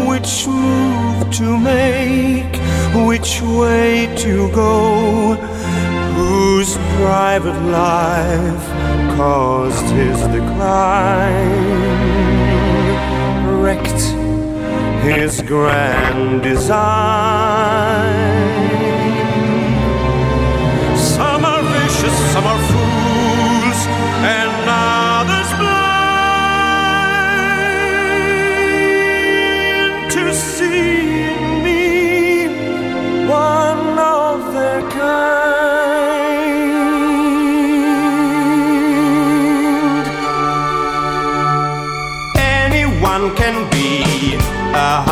which 0.08 0.48
move 0.48 1.30
to 1.34 1.56
make, 1.56 2.56
which 3.06 3.42
way 3.42 4.12
to 4.16 4.50
go, 4.50 5.34
whose 6.14 6.74
private 6.96 7.60
life 7.70 8.66
caused 9.16 9.86
his 9.94 10.18
decline, 10.34 11.62
wrecked 13.62 14.02
his 15.04 15.42
grand 15.42 16.42
design. 16.42 18.05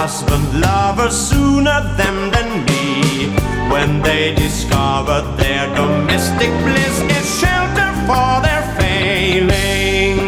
Husband 0.06 0.60
lover 0.60 1.08
sooner 1.10 1.80
than 1.96 2.30
than 2.30 2.48
me 2.68 3.32
when 3.72 4.02
they 4.02 4.34
discover 4.34 5.22
their 5.40 5.64
domestic 5.74 6.50
bliss 6.64 6.96
is 7.16 7.26
shelter 7.40 7.90
for 8.08 8.32
their 8.44 8.64
failing. 8.78 10.18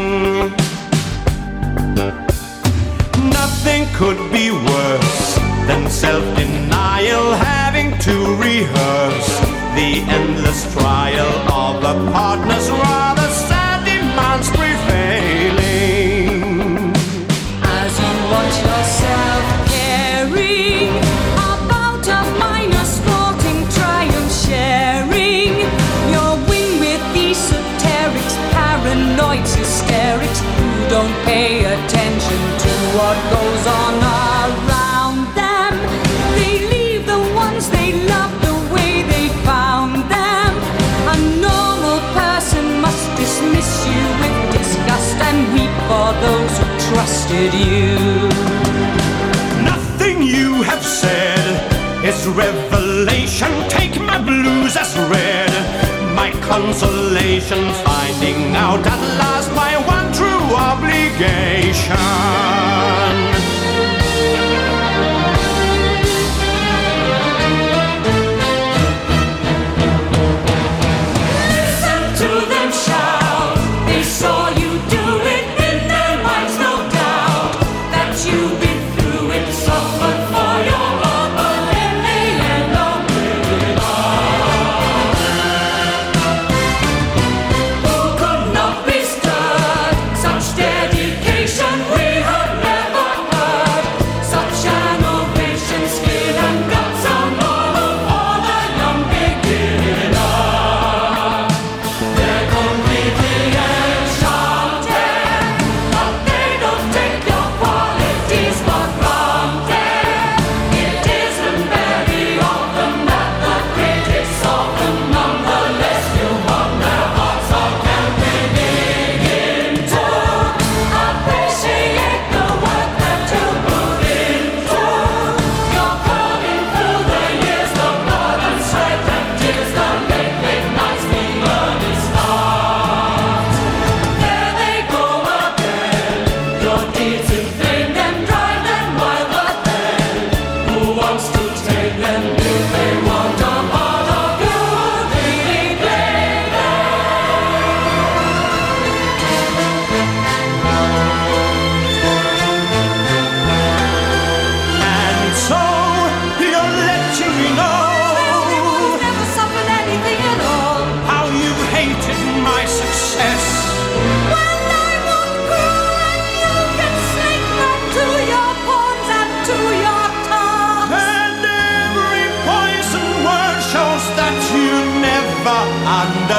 Nothing 3.39 3.83
could 3.99 4.21
be 4.33 4.47
worse 4.51 5.35
than 5.69 5.91
self 5.91 6.25
denial, 6.39 7.27
having 7.35 7.91
to 8.07 8.15
rehearse 8.47 9.33
the 9.79 9.91
endless 10.19 10.61
trial 10.73 11.33
of 11.65 11.77
a 11.93 11.95
partner's 12.13 12.71
rather 12.71 13.16
trusted 47.07 47.55
you. 47.55 47.95
Nothing 49.63 50.23
you 50.23 50.63
have 50.63 50.85
said 50.85 51.47
is 52.05 52.27
revelation. 52.27 53.49
Take 53.69 54.01
my 54.01 54.19
blues 54.19 54.77
as 54.77 54.97
read. 55.13 55.53
My 56.17 56.33
consolation 56.43 57.63
finding 57.85 58.57
out 58.57 58.85
at 58.85 59.01
last 59.23 59.51
my 59.55 59.77
one 59.87 60.13
true 60.13 60.57
obligation. 60.73 61.97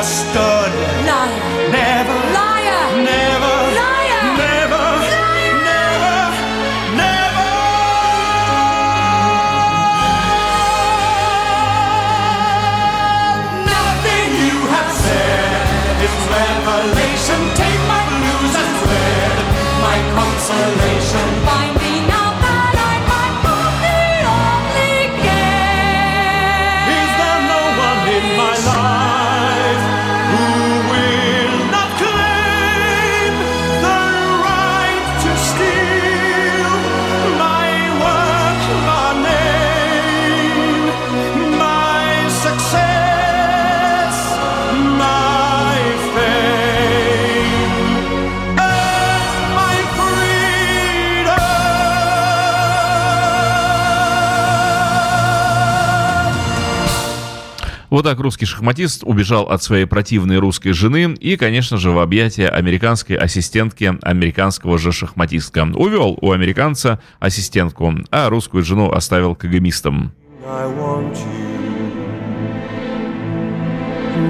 Stop. 0.07 0.56
Вот 57.97 58.03
так 58.03 58.19
русский 58.19 58.45
шахматист 58.45 59.01
убежал 59.03 59.45
от 59.49 59.63
своей 59.63 59.85
противной 59.85 60.37
русской 60.37 60.71
жены 60.71 61.15
и, 61.19 61.35
конечно 61.35 61.77
же, 61.77 61.89
в 61.89 61.97
объятия 61.97 62.47
американской 62.47 63.15
ассистентки 63.15 63.97
американского 64.03 64.77
же 64.77 64.91
шахматистка. 64.91 65.67
Увел 65.73 66.15
у 66.21 66.31
американца 66.31 66.99
ассистентку, 67.19 67.95
а 68.11 68.29
русскую 68.29 68.63
жену 68.63 68.91
оставил 68.91 69.33
кагамистом. 69.33 70.11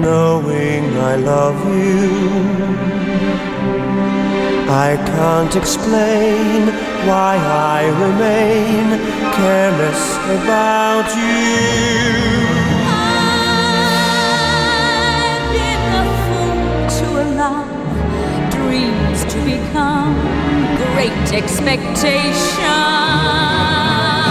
knowing 0.00 0.84
I 0.96 1.16
love 1.16 1.60
you. 1.66 2.08
I 4.70 4.96
can't 5.12 5.54
explain 5.56 6.68
why 7.06 7.36
I 7.36 7.88
remain 8.04 8.86
careless 9.36 10.16
about 10.38 11.08
you. 11.14 12.57
become 19.54 20.14
great 20.92 21.28
expectation. 21.40 22.74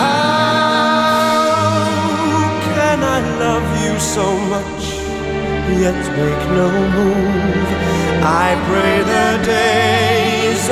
How 0.01 0.21
can 2.69 2.99
I 3.17 3.19
love 3.43 3.67
you 3.83 3.95
so 4.15 4.27
much, 4.53 4.83
yet 5.83 6.01
make 6.19 6.43
no 6.59 6.69
move? 6.97 7.69
I 8.45 8.49
pray 8.69 8.95
the 9.13 9.29
days 9.53 10.63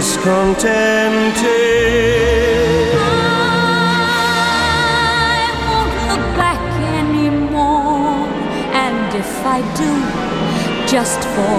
discontented. 0.00 1.44
I 5.28 5.44
won't 5.66 5.94
look 6.08 6.26
back 6.40 6.62
anymore, 7.00 8.24
and 8.86 9.08
if 9.14 9.32
I 9.44 9.58
do, 9.80 9.92
just 10.88 11.20
for 11.34 11.49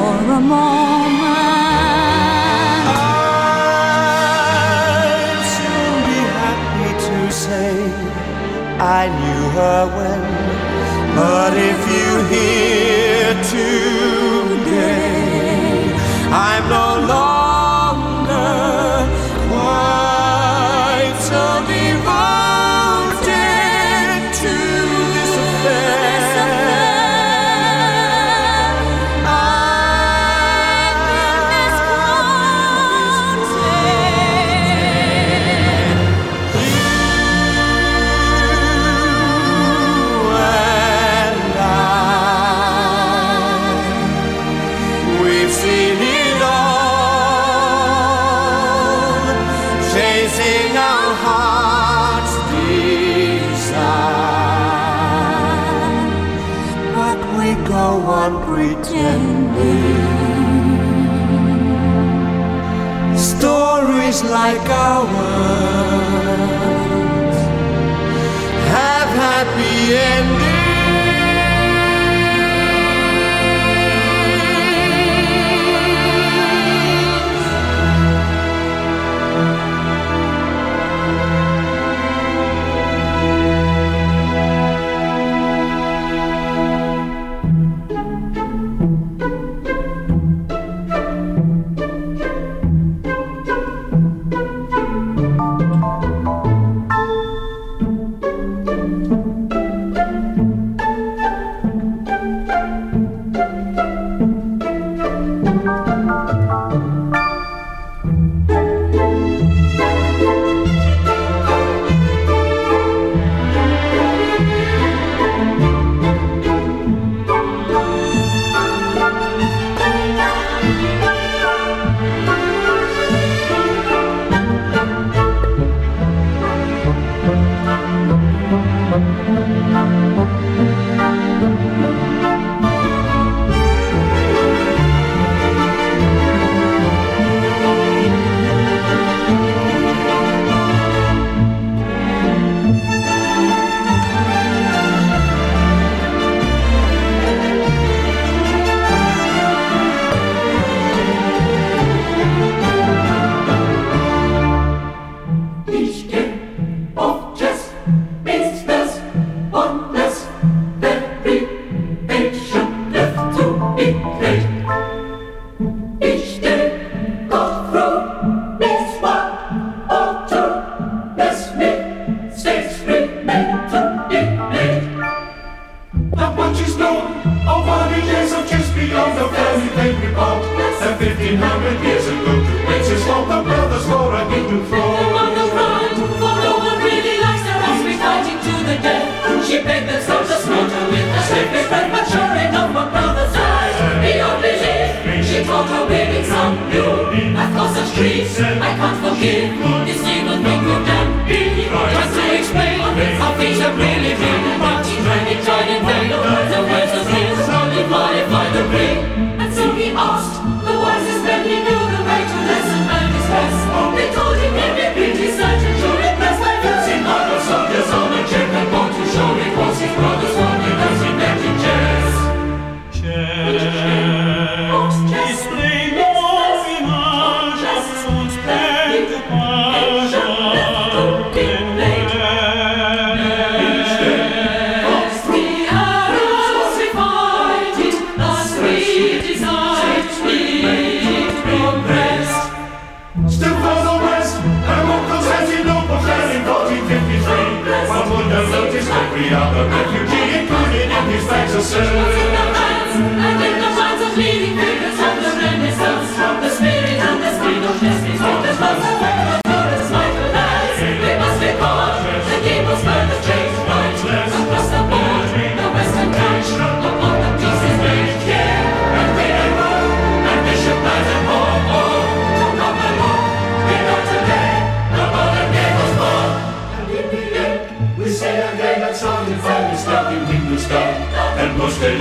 Thank 251.93 252.25
you. 252.25 252.30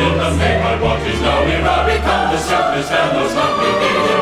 in 0.01 0.17
the 0.17 0.31
Maypod 0.41 0.81
Walk 0.83 1.01
is 1.07 1.21
no 1.21 1.35
erotica. 1.55 2.17
The 2.33 2.39
surface 2.39 2.91
and 2.91 3.11
those 3.17 3.35
lovely 3.35 3.73
people 3.81 4.21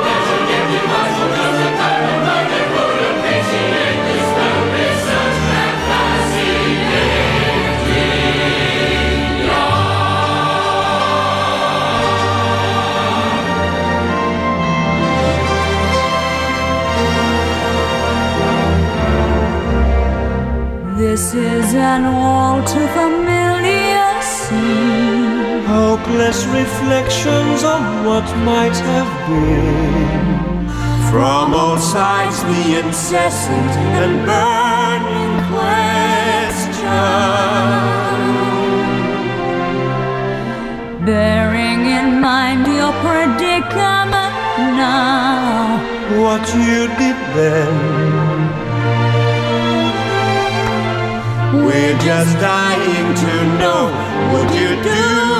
the 1.62 1.70
time 1.80 2.04
of 2.12 2.20
and 2.28 3.18
this 3.26 3.48
is 3.54 4.28
such 5.14 5.38
a. 5.44 5.58
This 20.98 21.34
is 21.34 21.74
an 21.74 22.04
altar 22.04 22.88
for 22.94 23.17
Hopeless 26.18 26.46
reflections 26.46 27.62
on 27.62 28.04
what 28.04 28.24
might 28.38 28.74
have 28.74 29.28
been. 29.28 30.66
From 31.12 31.54
all 31.54 31.78
sides, 31.78 32.42
the 32.42 32.80
incessant 32.80 33.72
and 34.02 34.26
burning 34.26 35.34
question. 35.54 35.84
Bearing 41.06 41.86
in 41.86 42.20
mind 42.20 42.66
your 42.66 42.92
predicament 43.06 44.34
now. 44.74 45.78
What 46.20 46.42
you 46.52 46.88
did 46.98 47.18
then. 47.38 47.74
We're 51.64 51.98
just 52.00 52.32
dying 52.40 53.14
to 53.22 53.32
know 53.60 53.92
what 54.32 54.52
you 54.52 54.82
do 54.82 55.37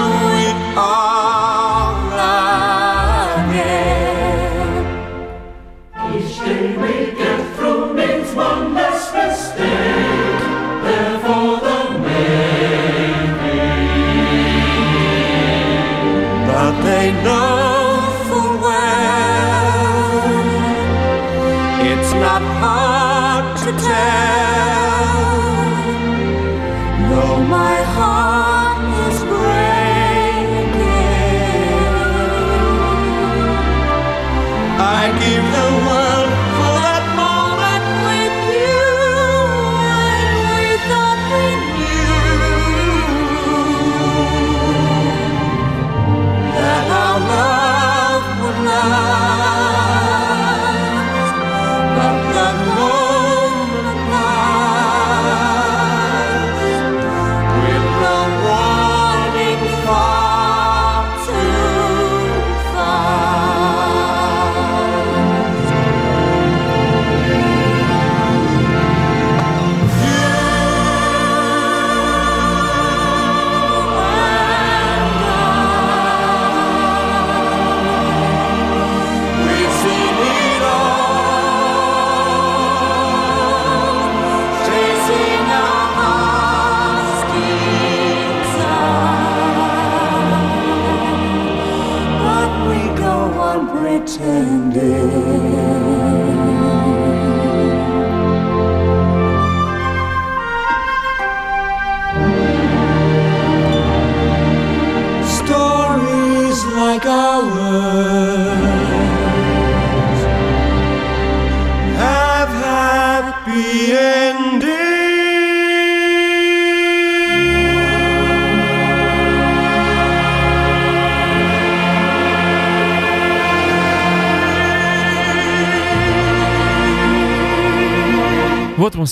know 17.12 17.57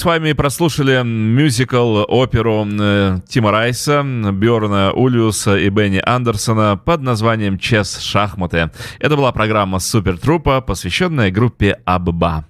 вами 0.07 0.33
прослушали 0.33 1.03
мюзикл, 1.03 2.05
оперу 2.09 2.65
э, 2.67 3.19
Тима 3.29 3.51
Райса, 3.51 4.03
Бjorна 4.05 4.93
Ульюса 4.93 5.57
и 5.57 5.69
Бенни 5.69 6.01
Андерсона 6.03 6.81
под 6.83 7.03
названием 7.03 7.59
«Чес 7.59 7.99
шахматы». 7.99 8.71
Это 9.01 9.17
была 9.17 9.33
программа 9.33 9.81
«Супер 9.81 10.17
Трупа», 10.17 10.61
посвященная 10.61 11.31
группе 11.33 11.81
Абба. 11.85 12.47